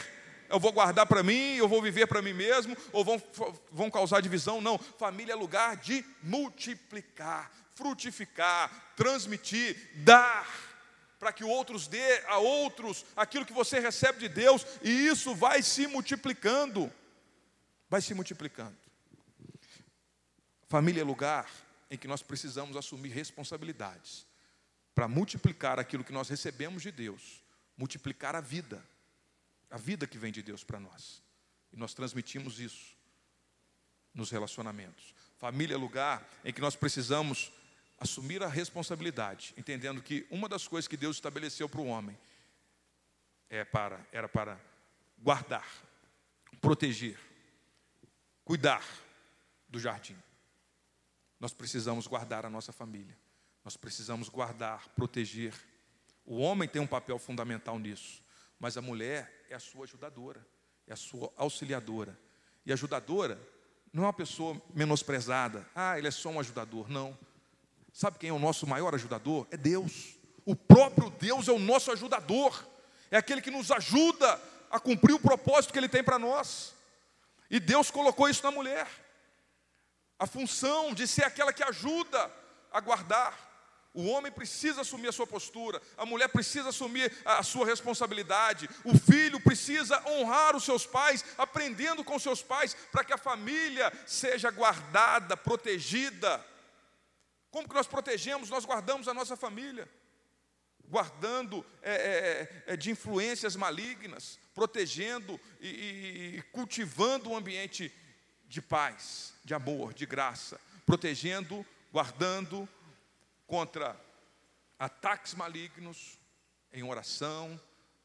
eu 0.49 0.59
vou 0.59 0.71
guardar 0.71 1.05
para 1.05 1.23
mim, 1.23 1.55
eu 1.55 1.67
vou 1.67 1.81
viver 1.81 2.07
para 2.07 2.21
mim 2.21 2.33
mesmo, 2.33 2.75
ou 2.91 3.05
vão, 3.05 3.21
vão 3.71 3.89
causar 3.89 4.21
divisão. 4.21 4.59
Não, 4.59 4.77
família 4.77 5.33
é 5.33 5.35
lugar 5.35 5.77
de 5.77 6.03
multiplicar, 6.23 7.51
frutificar, 7.75 8.93
transmitir, 8.95 9.77
dar, 9.95 10.47
para 11.19 11.31
que 11.31 11.43
outros 11.43 11.87
dê 11.87 12.23
a 12.27 12.37
outros 12.37 13.05
aquilo 13.15 13.45
que 13.45 13.53
você 13.53 13.79
recebe 13.79 14.19
de 14.19 14.29
Deus, 14.29 14.65
e 14.81 14.89
isso 14.89 15.35
vai 15.35 15.61
se 15.61 15.85
multiplicando. 15.85 16.91
Vai 17.89 18.01
se 18.01 18.13
multiplicando. 18.13 18.77
Família 20.67 21.01
é 21.01 21.03
lugar 21.03 21.49
em 21.89 21.97
que 21.97 22.07
nós 22.07 22.21
precisamos 22.21 22.77
assumir 22.77 23.09
responsabilidades 23.09 24.27
para 24.93 25.07
multiplicar 25.07 25.79
aquilo 25.79 26.03
que 26.03 26.11
nós 26.11 26.29
recebemos 26.29 26.83
de 26.83 26.91
Deus, 26.91 27.43
multiplicar 27.77 28.35
a 28.35 28.41
vida 28.41 28.83
a 29.69 29.77
vida 29.77 30.07
que 30.07 30.17
vem 30.17 30.31
de 30.31 30.41
Deus 30.41 30.63
para 30.63 30.79
nós. 30.79 31.21
E 31.71 31.77
nós 31.77 31.93
transmitimos 31.93 32.59
isso 32.59 32.97
nos 34.13 34.31
relacionamentos. 34.31 35.13
Família 35.37 35.75
é 35.75 35.77
lugar 35.77 36.27
em 36.43 36.51
que 36.51 36.61
nós 36.61 36.75
precisamos 36.75 37.51
assumir 37.99 38.41
a 38.41 38.47
responsabilidade, 38.47 39.53
entendendo 39.57 40.01
que 40.01 40.25
uma 40.31 40.47
das 40.47 40.67
coisas 40.67 40.87
que 40.87 40.97
Deus 40.97 41.17
estabeleceu 41.17 41.67
para 41.67 41.81
o 41.81 41.87
homem 41.87 42.17
é 43.49 43.63
para, 43.63 44.05
era 44.11 44.27
para 44.27 44.59
guardar, 45.17 45.67
proteger, 46.61 47.19
cuidar 48.43 48.83
do 49.67 49.79
jardim. 49.79 50.17
Nós 51.39 51.53
precisamos 51.53 52.07
guardar 52.07 52.45
a 52.45 52.49
nossa 52.49 52.71
família. 52.71 53.17
Nós 53.63 53.77
precisamos 53.77 54.29
guardar, 54.29 54.87
proteger. 54.89 55.53
O 56.25 56.37
homem 56.37 56.67
tem 56.67 56.81
um 56.81 56.87
papel 56.87 57.19
fundamental 57.19 57.77
nisso, 57.77 58.23
mas 58.59 58.77
a 58.77 58.81
mulher 58.81 59.38
é 59.49 59.55
a 59.55 59.59
sua 59.59 59.83
ajudadora, 59.83 60.45
é 60.87 60.93
a 60.93 60.95
sua 60.95 61.31
auxiliadora. 61.35 62.17
E 62.65 62.71
ajudadora 62.71 63.39
não 63.91 64.03
é 64.03 64.05
uma 64.07 64.13
pessoa 64.13 64.61
menosprezada. 64.73 65.67
Ah, 65.75 65.97
ele 65.97 66.07
é 66.07 66.11
só 66.11 66.29
um 66.29 66.39
ajudador. 66.39 66.89
Não. 66.89 67.17
Sabe 67.91 68.19
quem 68.19 68.29
é 68.29 68.33
o 68.33 68.39
nosso 68.39 68.67
maior 68.67 68.93
ajudador? 68.93 69.47
É 69.49 69.57
Deus. 69.57 70.15
O 70.45 70.55
próprio 70.55 71.09
Deus 71.09 71.47
é 71.47 71.51
o 71.51 71.59
nosso 71.59 71.91
ajudador. 71.91 72.65
É 73.09 73.17
aquele 73.17 73.41
que 73.41 73.49
nos 73.49 73.71
ajuda 73.71 74.39
a 74.69 74.79
cumprir 74.79 75.13
o 75.13 75.19
propósito 75.19 75.73
que 75.73 75.79
Ele 75.79 75.89
tem 75.89 76.03
para 76.03 76.19
nós. 76.19 76.75
E 77.49 77.59
Deus 77.59 77.89
colocou 77.89 78.29
isso 78.29 78.43
na 78.43 78.51
mulher. 78.51 78.87
A 80.19 80.27
função 80.27 80.93
de 80.93 81.07
ser 81.07 81.23
aquela 81.23 81.51
que 81.51 81.63
ajuda 81.63 82.31
a 82.71 82.79
guardar. 82.79 83.48
O 83.99 84.05
homem 84.05 84.31
precisa 84.31 84.79
assumir 84.79 85.09
a 85.09 85.11
sua 85.11 85.27
postura, 85.27 85.81
a 85.97 86.05
mulher 86.05 86.29
precisa 86.29 86.69
assumir 86.69 87.11
a 87.25 87.43
sua 87.43 87.65
responsabilidade, 87.65 88.69
o 88.85 88.97
filho 88.97 89.41
precisa 89.41 90.01
honrar 90.07 90.55
os 90.55 90.63
seus 90.63 90.85
pais, 90.85 91.25
aprendendo 91.37 92.01
com 92.01 92.17
seus 92.17 92.41
pais, 92.41 92.73
para 92.93 93.03
que 93.03 93.11
a 93.11 93.17
família 93.17 93.91
seja 94.07 94.49
guardada, 94.51 95.35
protegida. 95.35 96.41
Como 97.51 97.67
que 97.67 97.75
nós 97.75 97.87
protegemos? 97.87 98.49
Nós 98.49 98.63
guardamos 98.63 99.09
a 99.09 99.13
nossa 99.13 99.35
família, 99.35 99.85
guardando 100.87 101.65
é, 101.81 101.91
é, 101.91 102.63
é, 102.67 102.77
de 102.77 102.91
influências 102.91 103.57
malignas, 103.57 104.39
protegendo 104.55 105.37
e, 105.59 105.67
e, 105.67 106.37
e 106.37 106.41
cultivando 106.53 107.31
um 107.31 107.35
ambiente 107.35 107.93
de 108.47 108.61
paz, 108.61 109.33
de 109.43 109.53
amor, 109.53 109.93
de 109.93 110.05
graça, 110.05 110.57
protegendo, 110.85 111.65
guardando, 111.91 112.67
contra 113.49 113.99
ataques 114.77 115.33
malignos, 115.33 116.19
em 116.71 116.83
oração 116.83 117.59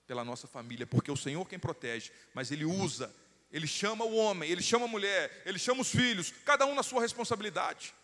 pela 0.06 0.24
nossa 0.24 0.48
família, 0.48 0.86
porque 0.86 1.10
o 1.10 1.16
Senhor 1.16 1.46
quem 1.46 1.58
protege, 1.58 2.10
mas 2.32 2.50
Ele 2.50 2.64
usa, 2.64 3.14
Ele 3.52 3.66
chama 3.66 4.06
o 4.06 4.16
homem, 4.16 4.50
Ele 4.50 4.62
chama 4.62 4.86
a 4.86 4.88
mulher, 4.88 5.42
Ele 5.44 5.58
chama 5.58 5.82
os 5.82 5.90
filhos, 5.90 6.32
cada 6.46 6.64
um 6.64 6.74
na 6.74 6.82
sua 6.82 7.02
responsabilidade. 7.02 7.94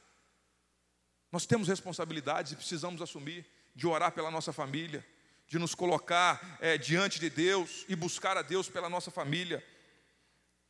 Nós 1.33 1.47
temos 1.47 1.67
responsabilidades 1.67 2.53
e 2.53 2.57
precisamos 2.57 3.01
assumir 3.01 3.47
de 3.75 3.87
orar 3.87 4.13
pela 4.13 4.31
nossa 4.31 4.53
família, 4.53 5.05
de 5.49 5.59
nos 5.59 5.75
colocar 5.75 6.59
é, 6.61 6.77
diante 6.77 7.19
de 7.19 7.31
Deus 7.31 7.87
e 7.89 7.97
buscar 7.97 8.37
a 8.37 8.43
Deus 8.43 8.69
pela 8.69 8.91
nossa 8.91 9.11
família, 9.11 9.65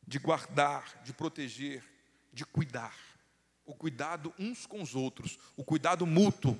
de 0.07 0.19
guardar, 0.19 1.01
de 1.03 1.11
proteger, 1.11 1.83
de 2.31 2.45
cuidar 2.45 3.10
o 3.71 3.73
cuidado 3.73 4.33
uns 4.37 4.65
com 4.65 4.81
os 4.81 4.95
outros, 4.95 5.39
o 5.55 5.63
cuidado 5.63 6.05
mútuo. 6.05 6.59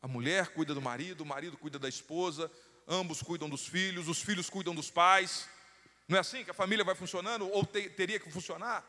A 0.00 0.06
mulher 0.06 0.54
cuida 0.54 0.72
do 0.72 0.80
marido, 0.80 1.22
o 1.22 1.26
marido 1.26 1.58
cuida 1.58 1.80
da 1.80 1.88
esposa, 1.88 2.48
ambos 2.86 3.20
cuidam 3.20 3.48
dos 3.48 3.66
filhos, 3.66 4.06
os 4.06 4.22
filhos 4.22 4.48
cuidam 4.48 4.72
dos 4.72 4.88
pais. 4.88 5.48
Não 6.06 6.16
é 6.16 6.20
assim 6.20 6.44
que 6.44 6.50
a 6.52 6.54
família 6.54 6.84
vai 6.84 6.94
funcionando 6.94 7.48
ou 7.50 7.66
te, 7.66 7.90
teria 7.90 8.20
que 8.20 8.30
funcionar? 8.30 8.86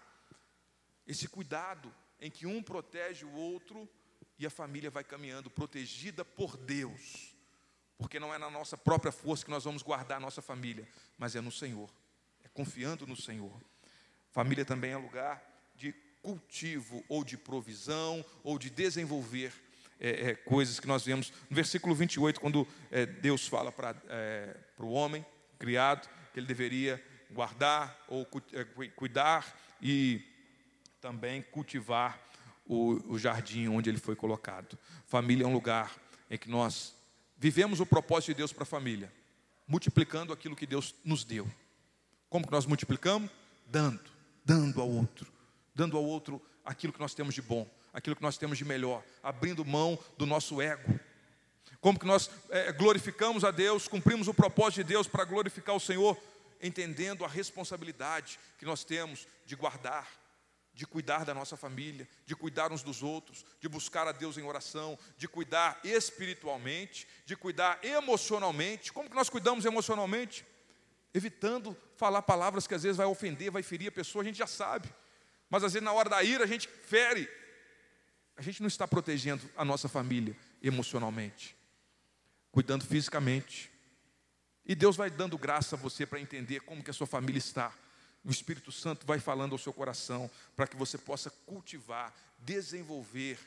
Esse 1.08 1.28
cuidado 1.28 1.92
em 2.22 2.30
que 2.30 2.46
um 2.46 2.62
protege 2.62 3.26
o 3.26 3.34
outro 3.34 3.90
e 4.38 4.46
a 4.46 4.52
família 4.52 4.92
vai 4.92 5.04
caminhando 5.04 5.50
protegida 5.50 6.24
por 6.24 6.56
Deus. 6.56 7.34
Porque 7.98 8.20
não 8.20 8.32
é 8.32 8.38
na 8.38 8.52
nossa 8.52 8.78
própria 8.78 9.12
força 9.12 9.44
que 9.44 9.52
nós 9.52 9.64
vamos 9.64 9.82
guardar 9.82 10.18
a 10.18 10.22
nossa 10.22 10.42
família, 10.42 10.88
mas 11.18 11.36
é 11.36 11.42
no 11.42 11.52
Senhor. 11.52 11.90
É 12.44 12.48
confiando 12.48 13.08
no 13.08 13.16
Senhor. 13.16 13.60
Família 14.30 14.64
também 14.64 14.92
é 14.92 14.98
lugar 14.98 15.53
cultivo 16.24 17.04
ou 17.10 17.24
de 17.24 17.38
provisão 17.38 18.26
ou 18.44 18.58
de 18.58 18.70
desenvolver 18.70 19.54
é, 20.00 20.30
é, 20.30 20.36
coisas 20.36 20.80
que 20.80 20.88
nós 20.88 21.06
vemos 21.06 21.32
no 21.50 21.56
versículo 21.56 21.94
28, 21.94 22.40
quando 22.40 22.68
é, 22.90 23.06
Deus 23.06 23.48
fala 23.48 23.72
para 23.72 23.96
é, 24.08 24.56
o 24.80 24.92
homem 24.92 25.24
criado 25.60 26.10
que 26.34 26.40
ele 26.40 26.48
deveria 26.48 27.04
guardar 27.30 28.04
ou 28.08 28.28
é, 28.54 28.64
cuidar 28.96 29.56
e 29.82 30.22
também 31.00 31.42
cultivar 31.42 32.20
o, 32.66 33.14
o 33.14 33.20
jardim 33.20 33.68
onde 33.68 33.90
ele 33.90 34.00
foi 34.00 34.16
colocado. 34.16 34.78
Família 35.06 35.44
é 35.44 35.48
um 35.48 35.54
lugar 35.54 35.94
em 36.30 36.38
que 36.38 36.50
nós 36.50 36.96
vivemos 37.38 37.80
o 37.80 37.86
propósito 37.86 38.30
de 38.30 38.36
Deus 38.36 38.54
para 38.54 38.64
a 38.64 38.66
família, 38.66 39.12
multiplicando 39.68 40.32
aquilo 40.32 40.56
que 40.56 40.66
Deus 40.66 40.96
nos 41.04 41.24
deu. 41.24 41.50
Como 42.30 42.46
que 42.46 42.52
nós 42.52 42.66
multiplicamos? 42.66 43.30
Dando, 43.68 44.10
dando 44.46 44.82
ao 44.82 44.90
outro 44.90 45.33
dando 45.76 45.98
ao 45.98 46.04
outro 46.04 46.42
aquilo 46.64 46.94
que 46.94 47.00
nós 47.00 47.14
temos 47.14 47.34
de 47.34 47.42
bom, 47.42 47.70
aquilo 47.94 48.16
que 48.16 48.22
nós 48.22 48.38
temos 48.38 48.58
de 48.58 48.66
melhor, 48.66 49.04
abrindo 49.22 49.66
mão 49.66 49.98
do 50.18 50.26
nosso 50.26 50.62
ego. 50.62 51.00
Como 51.82 52.00
que 52.00 52.06
nós 52.06 52.30
é, 52.50 52.72
glorificamos 52.72 53.44
a 53.44 53.52
Deus, 53.52 53.88
cumprimos 53.88 54.28
o 54.28 54.34
propósito 54.34 54.84
de 54.84 54.94
Deus 54.94 55.08
para 55.08 55.26
glorificar 55.26 55.76
o 55.76 55.80
Senhor, 55.80 56.18
entendendo 56.62 57.26
a 57.26 57.28
responsabilidade 57.28 58.40
que 58.58 58.66
nós 58.66 58.86
temos 58.86 59.28
de 59.46 59.56
guardar, 59.56 60.08
de 60.74 60.88
cuidar 60.88 61.26
da 61.26 61.34
nossa 61.34 61.58
família, 61.58 62.08
de 62.26 62.36
cuidar 62.36 62.72
uns 62.72 62.82
dos 62.82 63.04
outros, 63.04 63.46
de 63.60 63.68
buscar 63.68 64.08
a 64.08 64.12
Deus 64.12 64.38
em 64.38 64.44
oração, 64.44 64.98
de 65.18 65.28
cuidar 65.28 65.80
espiritualmente, 65.84 67.08
de 67.26 67.36
cuidar 67.36 67.84
emocionalmente. 67.84 68.94
Como 68.94 69.10
que 69.10 69.16
nós 69.16 69.30
cuidamos 69.30 69.66
emocionalmente? 69.66 70.46
Evitando 71.14 71.78
falar 71.96 72.22
palavras 72.22 72.66
que 72.66 72.74
às 72.74 72.84
vezes 72.84 72.98
vai 72.98 73.06
ofender, 73.06 73.52
vai 73.52 73.62
ferir 73.62 73.90
a 73.90 73.92
pessoa, 73.92 74.24
a 74.24 74.26
gente 74.26 74.38
já 74.38 74.48
sabe. 74.48 74.90
Mas 75.54 75.64
às 75.64 75.74
vezes 75.74 75.86
na 75.86 75.94
hora 75.94 76.10
da 76.10 76.24
ira 76.24 76.46
a 76.46 76.48
gente 76.48 76.68
fere. 76.68 77.30
A 78.36 78.42
gente 78.42 78.60
não 78.60 78.68
está 78.68 78.88
protegendo 78.88 79.48
a 79.56 79.64
nossa 79.64 79.88
família 79.88 80.36
emocionalmente, 80.64 81.56
cuidando 82.52 82.84
fisicamente. 82.84 83.70
E 84.66 84.74
Deus 84.74 84.96
vai 84.96 85.12
dando 85.12 85.38
graça 85.38 85.76
a 85.76 85.78
você 85.78 86.08
para 86.08 86.20
entender 86.20 86.62
como 86.62 86.84
que 86.84 86.90
a 86.90 86.94
sua 86.94 87.06
família 87.06 87.38
está. 87.38 87.72
O 88.26 88.32
Espírito 88.32 88.72
Santo 88.72 89.06
vai 89.06 89.20
falando 89.20 89.52
ao 89.52 89.60
seu 89.60 89.72
coração 89.72 90.28
para 90.56 90.66
que 90.66 90.76
você 90.76 90.98
possa 90.98 91.30
cultivar, 91.30 92.12
desenvolver, 92.40 93.38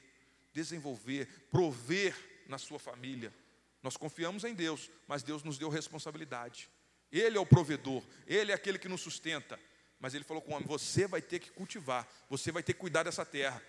desenvolver, 0.52 1.26
prover 1.50 2.16
na 2.46 2.56
sua 2.56 2.78
família. 2.78 3.34
Nós 3.82 3.96
confiamos 3.96 4.44
em 4.44 4.54
Deus, 4.54 4.88
mas 5.08 5.24
Deus 5.24 5.42
nos 5.42 5.58
deu 5.58 5.68
responsabilidade. 5.68 6.68
Ele 7.10 7.36
é 7.36 7.40
o 7.40 7.44
provedor, 7.44 8.00
ele 8.28 8.52
é 8.52 8.54
aquele 8.54 8.78
que 8.78 8.88
nos 8.88 9.00
sustenta. 9.00 9.58
Mas 10.00 10.14
ele 10.14 10.24
falou 10.24 10.42
com 10.42 10.52
o 10.52 10.54
homem: 10.54 10.66
você 10.66 11.06
vai 11.06 11.22
ter 11.22 11.38
que 11.38 11.50
cultivar, 11.50 12.06
você 12.28 12.52
vai 12.52 12.62
ter 12.62 12.72
que 12.72 12.80
cuidar 12.80 13.02
dessa 13.02 13.24
terra. 13.24 13.62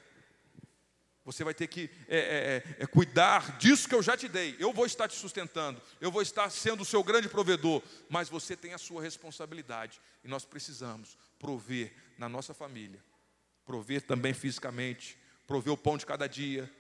Você 1.27 1.43
vai 1.43 1.53
ter 1.53 1.67
que 1.67 1.89
é, 2.07 2.17
é, 2.17 2.79
é, 2.79 2.83
é, 2.83 2.87
cuidar 2.87 3.57
disso 3.57 3.89
que 3.89 3.93
eu 3.93 4.01
já 4.01 4.15
te 4.15 4.29
dei. 4.29 4.55
Eu 4.59 4.71
vou 4.71 4.85
estar 4.85 5.09
te 5.09 5.15
sustentando, 5.15 5.81
eu 5.99 6.09
vou 6.09 6.21
estar 6.21 6.49
sendo 6.49 6.83
o 6.83 6.85
seu 6.85 7.03
grande 7.03 7.27
provedor, 7.27 7.83
mas 8.07 8.29
você 8.29 8.55
tem 8.55 8.73
a 8.73 8.77
sua 8.77 9.01
responsabilidade. 9.01 9.99
E 10.23 10.27
nós 10.29 10.45
precisamos 10.45 11.17
prover 11.37 11.93
na 12.17 12.29
nossa 12.29 12.53
família, 12.53 13.03
prover 13.65 14.03
também 14.03 14.33
fisicamente, 14.33 15.17
prover 15.45 15.73
o 15.73 15.77
pão 15.77 15.97
de 15.97 16.05
cada 16.05 16.27
dia, 16.27 16.73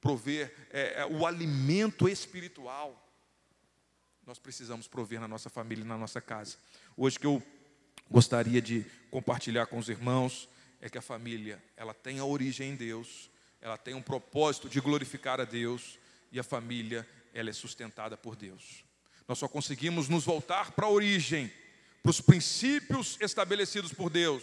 prover 0.00 0.54
é, 0.70 1.00
é, 1.00 1.06
o 1.06 1.26
alimento 1.26 2.08
espiritual. 2.08 3.04
Nós 4.24 4.38
precisamos 4.38 4.86
prover 4.86 5.20
na 5.20 5.26
nossa 5.26 5.50
família, 5.50 5.84
na 5.84 5.98
nossa 5.98 6.20
casa. 6.20 6.56
Hoje 6.96 7.18
que 7.18 7.26
eu 7.26 7.42
gostaria 8.10 8.60
de 8.60 8.84
compartilhar 9.10 9.66
com 9.66 9.78
os 9.78 9.88
irmãos 9.88 10.48
é 10.80 10.88
que 10.88 10.98
a 10.98 11.02
família 11.02 11.62
ela 11.76 11.94
tem 11.94 12.18
a 12.18 12.24
origem 12.24 12.70
em 12.70 12.76
Deus 12.76 13.30
ela 13.62 13.78
tem 13.78 13.94
um 13.94 14.02
propósito 14.02 14.68
de 14.68 14.80
glorificar 14.80 15.40
a 15.40 15.44
Deus 15.44 15.96
e 16.32 16.40
a 16.40 16.42
família, 16.42 17.08
ela 17.32 17.48
é 17.48 17.52
sustentada 17.52 18.16
por 18.16 18.34
Deus. 18.34 18.84
Nós 19.28 19.38
só 19.38 19.46
conseguimos 19.46 20.08
nos 20.08 20.24
voltar 20.24 20.72
para 20.72 20.86
a 20.86 20.90
origem, 20.90 21.50
para 22.02 22.10
os 22.10 22.20
princípios 22.20 23.16
estabelecidos 23.20 23.92
por 23.92 24.10
Deus, 24.10 24.42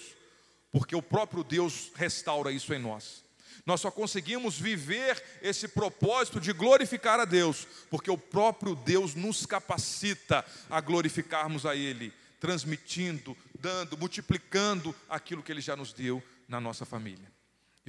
porque 0.71 0.95
o 0.95 1.01
próprio 1.01 1.43
Deus 1.43 1.91
restaura 1.95 2.49
isso 2.49 2.73
em 2.73 2.79
nós. 2.79 3.25
Nós 3.65 3.81
só 3.81 3.91
conseguimos 3.91 4.57
viver 4.57 5.21
esse 5.41 5.67
propósito 5.67 6.39
de 6.39 6.53
glorificar 6.53 7.19
a 7.19 7.25
Deus, 7.25 7.67
porque 7.89 8.09
o 8.09 8.17
próprio 8.17 8.73
Deus 8.73 9.15
nos 9.15 9.45
capacita 9.45 10.45
a 10.69 10.79
glorificarmos 10.79 11.65
a 11.65 11.75
Ele, 11.75 12.13
transmitindo, 12.39 13.35
dando, 13.59 13.97
multiplicando 13.97 14.95
aquilo 15.09 15.43
que 15.43 15.51
Ele 15.51 15.61
já 15.61 15.75
nos 15.75 15.93
deu 15.93 16.23
na 16.47 16.59
nossa 16.59 16.85
família 16.85 17.39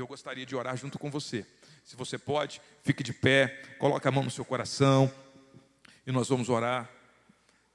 eu 0.01 0.07
gostaria 0.07 0.47
de 0.47 0.57
orar 0.57 0.77
junto 0.77 0.99
com 0.99 1.11
você. 1.11 1.47
Se 1.85 1.97
você 1.97 2.19
pode, 2.19 2.61
fique 2.83 3.03
de 3.03 3.13
pé, 3.13 3.49
coloque 3.79 4.07
a 4.09 4.11
mão 4.11 4.23
no 4.23 4.31
seu 4.31 4.45
coração 4.45 5.13
e 6.07 6.13
nós 6.13 6.29
vamos 6.29 6.49
orar 6.49 6.91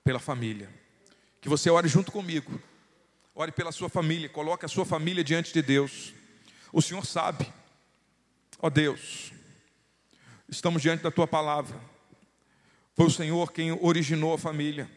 pela 0.03 0.19
família. 0.19 0.69
Que 1.39 1.49
você 1.49 1.69
ore 1.69 1.87
junto 1.87 2.11
comigo. 2.11 2.59
Ore 3.33 3.51
pela 3.51 3.71
sua 3.71 3.89
família, 3.89 4.29
coloque 4.29 4.65
a 4.65 4.67
sua 4.67 4.85
família 4.85 5.23
diante 5.23 5.53
de 5.53 5.61
Deus. 5.61 6.13
O 6.71 6.81
Senhor 6.81 7.05
sabe. 7.05 7.51
Ó 8.59 8.69
Deus, 8.69 9.33
estamos 10.47 10.81
diante 10.81 11.03
da 11.03 11.11
tua 11.11 11.27
palavra. 11.27 11.77
Foi 12.95 13.05
o 13.05 13.11
Senhor 13.11 13.51
quem 13.51 13.73
originou 13.73 14.33
a 14.33 14.37
família. 14.37 14.89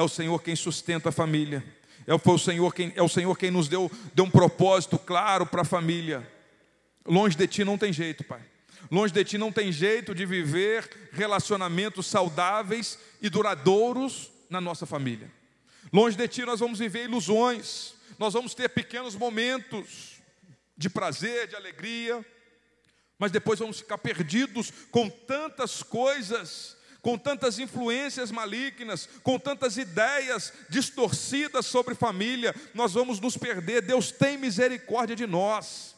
É 0.00 0.02
o 0.02 0.08
Senhor 0.08 0.42
quem 0.42 0.56
sustenta 0.56 1.10
a 1.10 1.12
família. 1.12 1.62
É 2.06 2.14
o 2.14 2.38
Senhor 2.38 2.74
quem, 2.74 2.90
é 2.96 3.02
o 3.02 3.08
Senhor 3.08 3.36
quem 3.36 3.50
nos 3.50 3.68
deu, 3.68 3.92
deu 4.14 4.24
um 4.24 4.30
propósito 4.30 4.98
claro 4.98 5.44
para 5.44 5.60
a 5.60 5.64
família. 5.64 6.26
Longe 7.06 7.36
de 7.36 7.46
ti 7.46 7.64
não 7.66 7.76
tem 7.76 7.92
jeito, 7.92 8.24
Pai. 8.24 8.40
Longe 8.90 9.12
de 9.12 9.22
ti 9.22 9.36
não 9.36 9.52
tem 9.52 9.70
jeito 9.70 10.14
de 10.14 10.24
viver 10.24 11.10
relacionamentos 11.12 12.06
saudáveis 12.06 12.98
e 13.20 13.28
duradouros 13.28 14.30
na 14.48 14.58
nossa 14.58 14.86
família. 14.86 15.30
Longe 15.92 16.16
de 16.16 16.26
ti 16.26 16.46
nós 16.46 16.60
vamos 16.60 16.78
viver 16.78 17.04
ilusões, 17.04 17.92
nós 18.18 18.32
vamos 18.32 18.54
ter 18.54 18.70
pequenos 18.70 19.14
momentos 19.14 20.16
de 20.78 20.88
prazer, 20.88 21.46
de 21.46 21.56
alegria, 21.56 22.24
mas 23.18 23.30
depois 23.30 23.58
vamos 23.58 23.80
ficar 23.80 23.98
perdidos 23.98 24.72
com 24.90 25.10
tantas 25.10 25.82
coisas, 25.82 26.74
com 27.02 27.16
tantas 27.16 27.58
influências 27.58 28.30
malignas, 28.30 29.08
com 29.22 29.38
tantas 29.38 29.76
ideias 29.76 30.52
distorcidas 30.68 31.66
sobre 31.66 31.94
família, 31.94 32.54
nós 32.74 32.92
vamos 32.92 33.20
nos 33.20 33.36
perder. 33.36 33.82
Deus 33.82 34.12
tem 34.12 34.36
misericórdia 34.36 35.16
de 35.16 35.26
nós. 35.26 35.94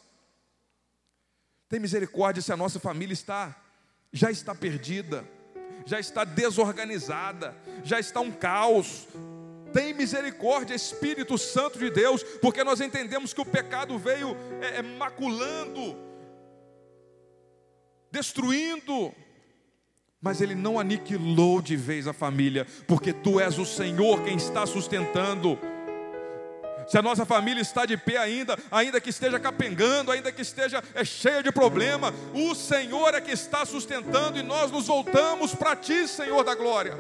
Tem 1.68 1.80
misericórdia 1.80 2.42
se 2.42 2.52
a 2.52 2.56
nossa 2.56 2.78
família 2.78 3.14
está 3.14 3.56
já 4.12 4.30
está 4.30 4.54
perdida, 4.54 5.24
já 5.86 5.98
está 5.98 6.24
desorganizada, 6.24 7.56
já 7.82 7.98
está 7.98 8.20
um 8.20 8.30
caos. 8.30 9.08
Tem 9.72 9.94
misericórdia, 9.94 10.74
Espírito 10.74 11.38
Santo 11.38 11.78
de 11.78 11.88
Deus, 11.88 12.22
porque 12.42 12.62
nós 12.62 12.80
entendemos 12.80 13.32
que 13.32 13.40
o 13.40 13.46
pecado 13.46 13.98
veio 13.98 14.36
é, 14.60 14.78
é, 14.78 14.82
maculando, 14.82 15.96
destruindo, 18.10 19.14
mas 20.22 20.40
ele 20.40 20.54
não 20.54 20.78
aniquilou 20.78 21.60
de 21.60 21.76
vez 21.76 22.06
a 22.06 22.12
família, 22.12 22.64
porque 22.86 23.12
tu 23.12 23.40
és 23.40 23.58
o 23.58 23.66
Senhor 23.66 24.22
quem 24.22 24.36
está 24.36 24.64
sustentando 24.64 25.58
se 26.86 26.98
a 26.98 27.02
nossa 27.02 27.24
família 27.24 27.60
está 27.60 27.86
de 27.86 27.96
pé 27.96 28.16
ainda, 28.16 28.58
ainda 28.70 29.00
que 29.00 29.10
esteja 29.10 29.38
capengando, 29.38 30.10
ainda 30.10 30.32
que 30.32 30.42
esteja 30.42 30.82
é, 30.94 31.04
cheia 31.04 31.42
de 31.42 31.52
problema, 31.52 32.12
o 32.34 32.54
Senhor 32.54 33.14
é 33.14 33.20
que 33.20 33.30
está 33.30 33.64
sustentando 33.64 34.38
e 34.38 34.42
nós 34.42 34.70
nos 34.70 34.88
voltamos 34.88 35.54
para 35.54 35.76
Ti, 35.76 36.06
Senhor 36.08 36.44
da 36.44 36.54
glória. 36.54 36.94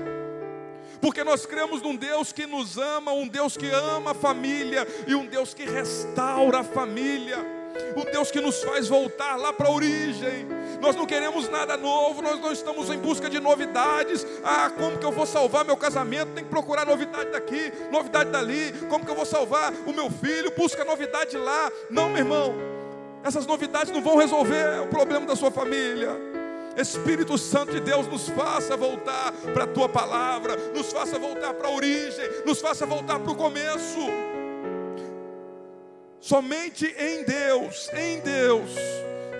Porque 1.00 1.24
nós 1.24 1.44
cremos 1.44 1.82
num 1.82 1.96
Deus 1.96 2.32
que 2.32 2.46
nos 2.46 2.78
ama, 2.78 3.12
um 3.12 3.26
Deus 3.26 3.56
que 3.56 3.68
ama 3.68 4.12
a 4.12 4.14
família 4.14 4.86
e 5.06 5.14
um 5.14 5.26
Deus 5.26 5.52
que 5.52 5.64
restaura 5.64 6.60
a 6.60 6.64
família 6.64 7.61
o 7.96 8.04
Deus 8.04 8.30
que 8.30 8.40
nos 8.40 8.62
faz 8.62 8.88
voltar 8.88 9.36
lá 9.36 9.52
para 9.52 9.68
a 9.68 9.72
origem. 9.72 10.46
Nós 10.80 10.96
não 10.96 11.06
queremos 11.06 11.48
nada 11.48 11.76
novo, 11.76 12.22
nós 12.22 12.40
não 12.40 12.52
estamos 12.52 12.90
em 12.90 12.98
busca 12.98 13.30
de 13.30 13.38
novidades. 13.38 14.26
Ah, 14.42 14.70
como 14.70 14.98
que 14.98 15.06
eu 15.06 15.12
vou 15.12 15.26
salvar 15.26 15.64
meu 15.64 15.76
casamento? 15.76 16.32
Tem 16.32 16.44
que 16.44 16.50
procurar 16.50 16.84
novidade 16.84 17.30
daqui, 17.30 17.72
novidade 17.90 18.30
dali. 18.30 18.72
Como 18.88 19.04
que 19.04 19.10
eu 19.10 19.14
vou 19.14 19.26
salvar 19.26 19.72
o 19.86 19.92
meu 19.92 20.10
filho? 20.10 20.52
Busca 20.56 20.84
novidade 20.84 21.36
lá. 21.36 21.70
Não, 21.88 22.08
meu 22.08 22.18
irmão, 22.18 22.54
essas 23.22 23.46
novidades 23.46 23.92
não 23.92 24.02
vão 24.02 24.16
resolver 24.16 24.80
o 24.82 24.88
problema 24.88 25.26
da 25.26 25.36
sua 25.36 25.50
família. 25.50 26.10
Espírito 26.76 27.36
Santo 27.36 27.72
de 27.72 27.80
Deus, 27.80 28.06
nos 28.06 28.28
faça 28.30 28.76
voltar 28.76 29.32
para 29.52 29.64
a 29.64 29.66
tua 29.66 29.88
palavra, 29.88 30.56
nos 30.74 30.90
faça 30.90 31.18
voltar 31.18 31.52
para 31.54 31.68
a 31.68 31.70
origem, 31.70 32.28
nos 32.46 32.60
faça 32.60 32.86
voltar 32.86 33.18
para 33.20 33.30
o 33.30 33.36
começo. 33.36 34.31
Somente 36.22 36.86
em 36.96 37.24
Deus, 37.24 37.90
em 37.92 38.20
Deus, 38.20 38.70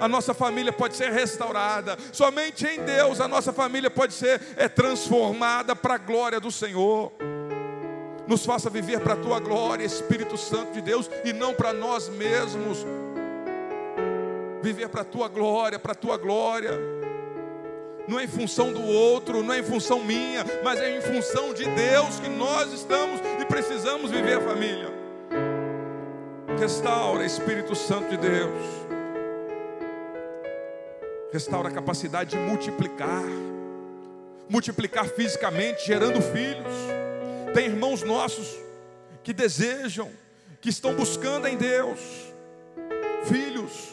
a 0.01 0.09
nossa 0.09 0.35
família 0.35 0.73
pode 0.73 0.97
ser 0.97 1.13
restaurada. 1.13 1.97
Somente 2.11 2.67
em 2.67 2.83
Deus 2.83 3.21
a 3.21 3.29
nossa 3.29 3.53
família 3.53 3.89
pode 3.89 4.13
ser 4.13 4.41
é, 4.57 4.69
transformada 4.69 5.77
para 5.77 5.95
a 5.95 5.99
glória 5.99 6.41
do 6.41 6.51
Senhor. 6.51 7.13
Nos 8.27 8.45
faça 8.45 8.69
viver 8.69 8.99
para 8.99 9.15
a 9.15 9.17
tua 9.17 9.39
glória, 9.39 9.85
Espírito 9.85 10.37
Santo 10.37 10.73
de 10.73 10.81
Deus, 10.81 11.09
e 11.25 11.33
não 11.33 11.55
para 11.55 11.73
nós 11.73 12.09
mesmos. 12.09 12.85
Viver 14.61 14.89
para 14.89 15.03
a 15.03 15.05
tua 15.05 15.29
glória, 15.29 15.79
para 15.79 15.93
a 15.93 15.95
tua 15.95 16.17
glória. 16.17 16.73
Não 18.09 18.19
é 18.19 18.25
em 18.25 18.29
função 18.29 18.73
do 18.73 18.85
outro, 18.85 19.41
não 19.45 19.55
é 19.55 19.61
em 19.61 19.65
função 19.65 20.03
minha, 20.03 20.45
mas 20.65 20.81
é 20.81 20.99
em 20.99 21.01
função 21.01 21.55
de 21.55 21.65
Deus 21.65 22.19
que 22.19 22.29
nós 22.29 22.73
estamos 22.73 23.21
e 23.41 23.45
precisamos 23.45 24.11
viver 24.11 24.39
a 24.39 24.41
família. 24.41 25.02
Restaura, 26.63 27.27
Espírito 27.27 27.75
Santo 27.75 28.11
de 28.11 28.17
Deus. 28.19 28.63
Restaura 31.33 31.69
a 31.69 31.73
capacidade 31.73 32.31
de 32.31 32.37
multiplicar. 32.37 33.25
Multiplicar 34.49 35.07
fisicamente, 35.07 35.85
gerando 35.85 36.23
filhos. 36.23 36.73
Tem 37.53 37.67
irmãos 37.67 38.05
nossos 38.05 38.57
que 39.25 39.33
desejam, 39.33 40.09
que 40.61 40.69
estão 40.69 40.95
buscando 40.95 41.49
em 41.49 41.57
Deus 41.57 41.99
filhos, 43.25 43.91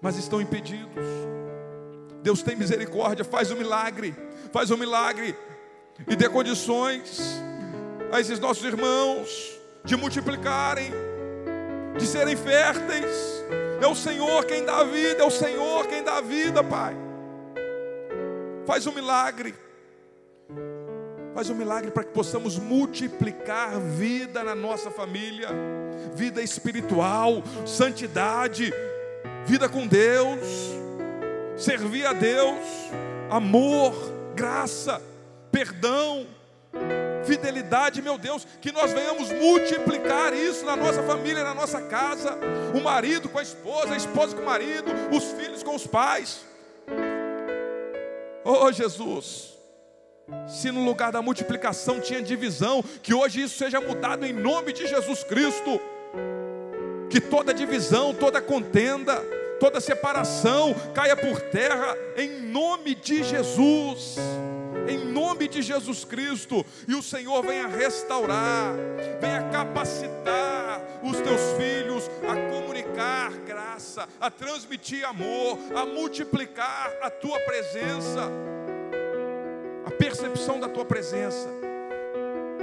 mas 0.00 0.16
estão 0.16 0.40
impedidos. 0.40 1.04
Deus 2.22 2.42
tem 2.42 2.56
misericórdia, 2.56 3.22
faz 3.22 3.50
um 3.50 3.56
milagre, 3.56 4.16
faz 4.50 4.70
um 4.70 4.78
milagre 4.78 5.36
e 6.08 6.16
dê 6.16 6.26
condições 6.26 7.20
a 8.10 8.18
esses 8.18 8.38
nossos 8.38 8.64
irmãos 8.64 9.60
de 9.84 9.94
multiplicarem, 9.94 10.90
de 11.98 12.06
serem 12.06 12.36
férteis. 12.36 13.44
É 13.80 13.86
o 13.86 13.94
Senhor 13.94 14.44
quem 14.44 14.64
dá 14.64 14.78
a 14.78 14.84
vida, 14.84 15.22
é 15.22 15.24
o 15.24 15.30
Senhor 15.30 15.86
quem 15.86 16.02
dá 16.02 16.18
a 16.18 16.20
vida, 16.20 16.62
Pai. 16.62 16.94
Faz 18.66 18.86
um 18.86 18.92
milagre. 18.92 19.54
Faz 21.34 21.48
um 21.48 21.54
milagre 21.54 21.90
para 21.90 22.04
que 22.04 22.12
possamos 22.12 22.58
multiplicar 22.58 23.78
vida 23.80 24.42
na 24.42 24.54
nossa 24.54 24.90
família, 24.90 25.48
vida 26.14 26.42
espiritual, 26.42 27.42
santidade, 27.64 28.72
vida 29.46 29.68
com 29.68 29.86
Deus, 29.86 30.40
servir 31.56 32.04
a 32.04 32.12
Deus, 32.12 32.58
amor, 33.30 33.94
graça, 34.34 35.00
perdão, 35.52 36.26
fidelidade, 37.24 38.02
meu 38.02 38.18
Deus, 38.18 38.46
que 38.60 38.72
nós 38.72 38.92
venhamos 38.92 39.30
multiplicar 39.32 40.32
isso 40.34 40.64
na 40.64 40.76
nossa 40.76 41.02
família, 41.02 41.44
na 41.44 41.54
nossa 41.54 41.80
casa, 41.82 42.38
o 42.74 42.80
marido 42.80 43.28
com 43.28 43.38
a 43.38 43.42
esposa, 43.42 43.94
a 43.94 43.96
esposa 43.96 44.34
com 44.34 44.42
o 44.42 44.46
marido, 44.46 44.90
os 45.10 45.24
filhos 45.32 45.62
com 45.62 45.74
os 45.74 45.86
pais. 45.86 46.44
Oh 48.44 48.72
Jesus, 48.72 49.50
se 50.46 50.70
no 50.70 50.84
lugar 50.84 51.12
da 51.12 51.22
multiplicação 51.22 52.00
tinha 52.00 52.22
divisão, 52.22 52.82
que 53.02 53.14
hoje 53.14 53.42
isso 53.42 53.58
seja 53.58 53.80
mudado 53.80 54.24
em 54.24 54.32
nome 54.32 54.72
de 54.72 54.86
Jesus 54.86 55.22
Cristo. 55.24 55.80
Que 57.08 57.20
toda 57.20 57.52
divisão, 57.52 58.14
toda 58.14 58.40
contenda, 58.40 59.16
toda 59.58 59.80
separação 59.80 60.74
caia 60.94 61.16
por 61.16 61.40
terra 61.40 61.96
em 62.16 62.40
nome 62.40 62.94
de 62.94 63.22
Jesus. 63.22 64.16
Em 64.90 64.98
nome 64.98 65.46
de 65.48 65.62
Jesus 65.62 66.04
Cristo, 66.04 66.64
e 66.88 66.94
o 66.94 67.02
Senhor 67.02 67.42
venha 67.42 67.68
restaurar, 67.68 68.74
venha 69.20 69.48
capacitar 69.50 70.80
os 71.02 71.18
teus 71.20 71.40
filhos 71.56 72.10
a 72.28 72.34
comunicar 72.50 73.30
graça, 73.46 74.08
a 74.20 74.30
transmitir 74.30 75.04
amor, 75.06 75.58
a 75.74 75.86
multiplicar 75.86 76.92
a 77.02 77.08
tua 77.08 77.38
presença 77.40 78.30
a 79.84 79.90
percepção 79.90 80.60
da 80.60 80.68
tua 80.68 80.84
presença, 80.84 81.48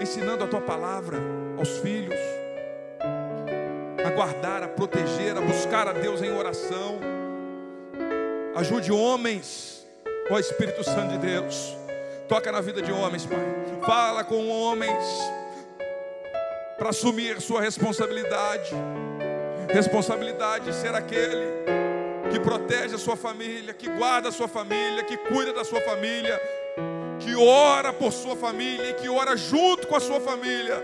ensinando 0.01 0.43
a 0.43 0.47
tua 0.47 0.61
palavra 0.61 1.17
aos 1.57 1.77
filhos, 1.79 2.19
a 4.05 4.09
guardar, 4.11 4.63
a 4.63 4.67
proteger, 4.67 5.37
a 5.37 5.41
buscar 5.41 5.87
a 5.87 5.93
Deus 5.93 6.21
em 6.21 6.31
oração. 6.31 6.99
Ajude 8.55 8.91
homens, 8.91 9.85
ó 10.31 10.39
Espírito 10.39 10.83
Santo 10.83 11.11
de 11.13 11.17
Deus. 11.17 11.76
Toca 12.27 12.51
na 12.51 12.59
vida 12.59 12.81
de 12.81 12.91
homens, 12.91 13.25
Pai. 13.25 13.39
Fala 13.85 14.23
com 14.23 14.49
homens 14.49 15.03
para 16.77 16.89
assumir 16.89 17.39
sua 17.39 17.61
responsabilidade. 17.61 18.71
Responsabilidade 19.69 20.65
de 20.65 20.73
ser 20.73 20.93
aquele 20.93 21.47
que 22.29 22.39
protege 22.39 22.95
a 22.95 22.97
sua 22.97 23.15
família, 23.15 23.73
que 23.73 23.89
guarda 23.89 24.27
a 24.27 24.31
sua 24.31 24.47
família, 24.47 25.03
que 25.03 25.15
cuida 25.15 25.53
da 25.53 25.63
sua 25.63 25.79
família, 25.79 26.37
que 27.19 27.33
ora 27.35 27.93
por 27.93 28.11
sua 28.11 28.35
família 28.35 28.89
e 28.89 28.93
que 28.95 29.07
ora 29.07 29.37
junto 29.37 29.87
com 29.87 29.95
a 29.95 29.99
sua 30.01 30.19
família. 30.19 30.83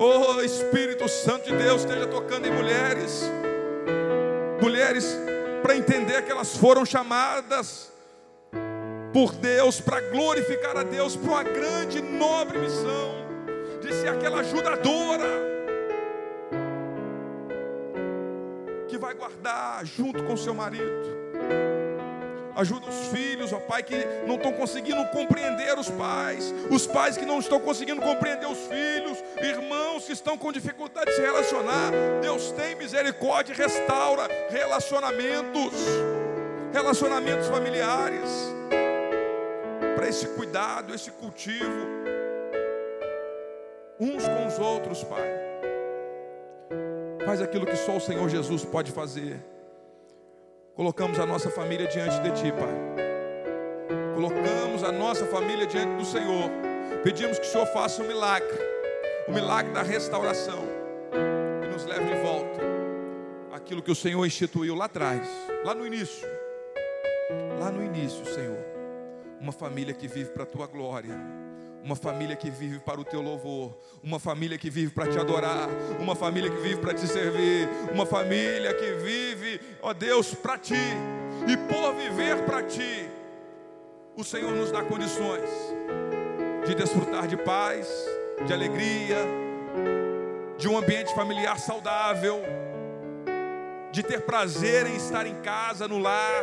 Oh 0.00 0.40
Espírito 0.42 1.08
Santo 1.08 1.44
de 1.50 1.56
Deus, 1.56 1.82
esteja 1.82 2.06
tocando 2.06 2.46
em 2.46 2.50
mulheres, 2.50 3.22
mulheres 4.60 5.16
para 5.62 5.76
entender 5.76 6.22
que 6.22 6.32
elas 6.32 6.56
foram 6.56 6.84
chamadas 6.84 7.92
por 9.12 9.32
Deus 9.32 9.80
para 9.80 10.00
glorificar 10.00 10.76
a 10.76 10.82
Deus 10.82 11.16
para 11.16 11.30
uma 11.30 11.42
grande 11.42 12.00
nobre 12.00 12.58
missão 12.58 13.14
de 13.80 13.92
ser 13.94 14.08
aquela 14.08 14.40
ajudadora 14.40 15.48
que 18.88 18.98
vai 18.98 19.14
guardar 19.14 19.84
junto 19.84 20.22
com 20.24 20.36
seu 20.36 20.54
marido 20.54 21.18
Ajuda 22.58 22.88
os 22.88 23.06
filhos, 23.16 23.52
ó 23.52 23.60
Pai, 23.60 23.84
que 23.84 23.94
não 24.26 24.34
estão 24.34 24.52
conseguindo 24.52 25.04
compreender 25.12 25.78
os 25.78 25.88
pais, 25.90 26.52
os 26.68 26.88
pais 26.88 27.16
que 27.16 27.24
não 27.24 27.38
estão 27.38 27.60
conseguindo 27.60 28.02
compreender 28.02 28.48
os 28.48 28.58
filhos, 28.58 29.22
irmãos 29.40 30.06
que 30.06 30.12
estão 30.12 30.36
com 30.36 30.50
dificuldade 30.50 31.06
de 31.08 31.14
se 31.14 31.22
relacionar. 31.22 31.92
Deus 32.20 32.50
tem 32.50 32.74
misericórdia 32.74 33.52
e 33.52 33.56
restaura 33.56 34.26
relacionamentos, 34.50 35.72
relacionamentos 36.72 37.46
familiares, 37.46 38.28
para 39.98 40.08
esse 40.08 40.28
cuidado, 40.28 40.94
esse 40.94 41.10
cultivo, 41.10 41.66
uns 43.98 44.22
com 44.28 44.46
os 44.46 44.56
outros, 44.56 45.02
Pai. 45.02 45.28
Faz 47.26 47.42
aquilo 47.42 47.66
que 47.66 47.74
só 47.74 47.96
o 47.96 48.00
Senhor 48.00 48.28
Jesus 48.28 48.64
pode 48.64 48.92
fazer. 48.92 49.44
Colocamos 50.76 51.18
a 51.18 51.26
nossa 51.26 51.50
família 51.50 51.88
diante 51.88 52.16
de 52.20 52.30
Ti, 52.30 52.52
Pai. 52.52 54.14
Colocamos 54.14 54.84
a 54.84 54.92
nossa 54.92 55.26
família 55.26 55.66
diante 55.66 55.96
do 55.96 56.04
Senhor. 56.04 56.48
Pedimos 57.02 57.40
que 57.40 57.46
o 57.48 57.50
Senhor 57.50 57.66
faça 57.66 58.00
um 58.00 58.06
milagre, 58.06 58.56
o 59.26 59.32
milagre 59.32 59.72
da 59.72 59.82
restauração, 59.82 60.62
e 61.64 61.66
nos 61.66 61.84
leve 61.84 62.04
de 62.04 62.22
volta 62.22 62.60
aquilo 63.50 63.82
que 63.82 63.90
o 63.90 63.96
Senhor 63.96 64.24
instituiu 64.24 64.76
lá 64.76 64.84
atrás, 64.84 65.28
lá 65.64 65.74
no 65.74 65.84
início. 65.84 66.28
Lá 67.58 67.72
no 67.72 67.82
início, 67.84 68.24
Senhor, 68.26 68.67
uma 69.40 69.52
família 69.52 69.94
que 69.94 70.08
vive 70.08 70.30
para 70.30 70.42
a 70.42 70.46
Tua 70.46 70.66
glória. 70.66 71.14
Uma 71.82 71.94
família 71.94 72.34
que 72.34 72.50
vive 72.50 72.80
para 72.80 73.00
o 73.00 73.04
teu 73.04 73.22
louvor, 73.22 73.78
uma 74.02 74.18
família 74.18 74.58
que 74.58 74.68
vive 74.68 74.92
para 74.92 75.10
te 75.10 75.18
adorar, 75.18 75.68
uma 76.00 76.14
família 76.14 76.50
que 76.50 76.60
vive 76.60 76.80
para 76.80 76.92
te 76.92 77.06
servir, 77.06 77.68
uma 77.92 78.04
família 78.04 78.74
que 78.74 78.92
vive, 78.94 79.60
ó 79.80 79.94
Deus, 79.94 80.34
para 80.34 80.58
ti, 80.58 80.74
e 81.46 81.56
por 81.56 81.94
viver 81.94 82.44
para 82.44 82.64
ti, 82.64 83.08
o 84.16 84.24
Senhor 84.24 84.50
nos 84.50 84.72
dá 84.72 84.82
condições 84.82 85.48
de 86.66 86.74
desfrutar 86.74 87.28
de 87.28 87.36
paz, 87.36 87.88
de 88.44 88.52
alegria, 88.52 89.24
de 90.58 90.68
um 90.68 90.76
ambiente 90.76 91.14
familiar 91.14 91.58
saudável, 91.60 92.42
de 93.92 94.02
ter 94.02 94.22
prazer 94.22 94.86
em 94.88 94.96
estar 94.96 95.26
em 95.26 95.36
casa, 95.42 95.86
no 95.86 95.98
lar 95.98 96.42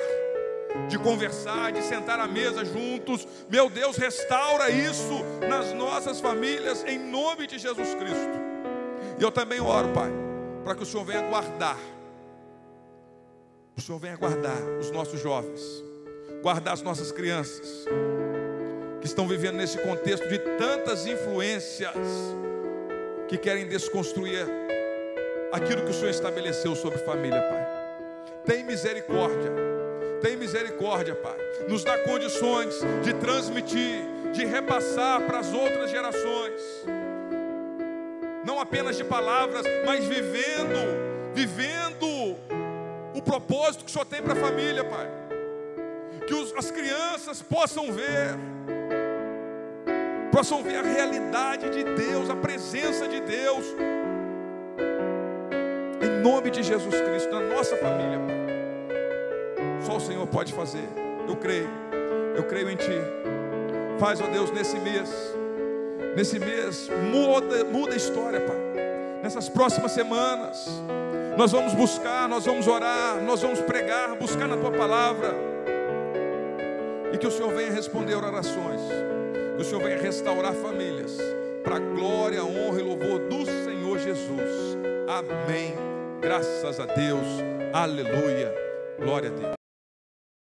de 0.87 0.97
conversar, 0.99 1.71
de 1.71 1.81
sentar 1.81 2.19
à 2.19 2.27
mesa 2.27 2.63
juntos. 2.63 3.27
Meu 3.49 3.69
Deus, 3.69 3.97
restaura 3.97 4.69
isso 4.69 5.23
nas 5.47 5.73
nossas 5.73 6.19
famílias, 6.19 6.83
em 6.85 6.99
nome 6.99 7.47
de 7.47 7.57
Jesus 7.57 7.93
Cristo. 7.95 8.39
E 9.19 9.23
eu 9.23 9.31
também 9.31 9.59
oro, 9.59 9.89
Pai, 9.89 10.11
para 10.63 10.75
que 10.75 10.83
o 10.83 10.85
Senhor 10.85 11.05
venha 11.05 11.21
guardar, 11.21 11.77
o 13.77 13.81
Senhor 13.81 13.99
venha 13.99 14.15
guardar 14.15 14.57
os 14.79 14.91
nossos 14.91 15.19
jovens, 15.21 15.61
guardar 16.41 16.73
as 16.73 16.81
nossas 16.81 17.11
crianças, 17.11 17.85
que 19.01 19.07
estão 19.07 19.27
vivendo 19.27 19.55
nesse 19.55 19.77
contexto 19.79 20.27
de 20.27 20.39
tantas 20.57 21.05
influências, 21.05 21.95
que 23.27 23.37
querem 23.37 23.67
desconstruir 23.67 24.45
aquilo 25.51 25.83
que 25.83 25.91
o 25.91 25.93
Senhor 25.93 26.09
estabeleceu 26.09 26.75
sobre 26.75 26.99
família, 26.99 27.41
Pai. 27.41 27.65
Tem 28.45 28.63
misericórdia 28.63 29.51
tem 30.25 30.35
misericórdia, 30.35 31.13
Pai. 31.13 31.37
Nos 31.69 31.83
dá 31.83 31.99
condições 31.99 32.73
de 33.03 33.13
transmitir, 33.13 34.03
de 34.33 34.43
repassar 34.43 35.21
para 35.21 35.37
as 35.37 35.53
outras 35.53 35.91
gerações. 35.91 36.61
Não 38.43 38.59
apenas 38.59 38.97
de 38.97 39.03
palavras, 39.03 39.63
mas 39.85 40.03
vivendo, 40.05 41.31
vivendo 41.31 42.35
o 43.13 43.21
propósito 43.21 43.85
que 43.85 43.91
o 43.91 43.93
Senhor 43.93 44.05
tem 44.05 44.23
para 44.23 44.33
a 44.33 44.35
família, 44.35 44.83
Pai. 44.83 45.07
Que 46.25 46.33
os, 46.33 46.51
as 46.57 46.71
crianças 46.71 47.43
possam 47.43 47.91
ver, 47.91 48.35
possam 50.31 50.63
ver 50.63 50.77
a 50.77 50.81
realidade 50.81 51.69
de 51.69 51.83
Deus, 51.83 52.31
a 52.31 52.35
presença 52.35 53.07
de 53.07 53.19
Deus. 53.19 53.63
Em 56.01 56.23
nome 56.23 56.49
de 56.49 56.63
Jesus 56.63 56.99
Cristo, 56.99 57.29
na 57.29 57.41
nossa 57.41 57.77
família, 57.77 58.17
Pai. 58.17 58.44
Só 59.85 59.97
o 59.97 59.99
Senhor 59.99 60.25
pode 60.27 60.51
fazer. 60.51 60.87
Eu 61.27 61.35
creio. 61.35 61.69
Eu 62.35 62.43
creio 62.43 62.69
em 62.69 62.75
Ti. 62.75 62.99
Faz, 63.99 64.19
ó 64.19 64.27
Deus, 64.27 64.51
nesse 64.51 64.79
mês. 64.79 65.09
Nesse 66.15 66.39
mês, 66.39 66.89
muda, 67.11 67.63
muda 67.65 67.93
a 67.93 67.97
história, 67.97 68.41
Pai. 68.41 68.57
Nessas 69.21 69.47
próximas 69.47 69.91
semanas, 69.91 70.67
nós 71.37 71.51
vamos 71.51 71.73
buscar, 71.73 72.27
nós 72.27 72.45
vamos 72.45 72.67
orar, 72.67 73.21
nós 73.21 73.41
vamos 73.41 73.59
pregar, 73.61 74.15
buscar 74.15 74.47
na 74.47 74.57
Tua 74.57 74.71
palavra. 74.71 75.35
E 77.13 77.17
que 77.17 77.27
o 77.27 77.31
Senhor 77.31 77.53
venha 77.53 77.71
responder 77.71 78.15
orações. 78.15 78.81
Que 79.55 79.61
o 79.61 79.65
Senhor 79.65 79.83
venha 79.83 79.97
restaurar 79.97 80.53
famílias. 80.53 81.17
Para 81.63 81.77
a 81.77 81.79
glória, 81.79 82.43
honra 82.43 82.79
e 82.79 82.83
louvor 82.83 83.19
do 83.19 83.45
Senhor 83.45 83.99
Jesus. 83.99 84.77
Amém. 85.07 85.73
Graças 86.21 86.79
a 86.79 86.85
Deus. 86.85 87.25
Aleluia. 87.73 88.53
Glória 88.99 89.29
a 89.29 89.33
Deus. 89.33 89.64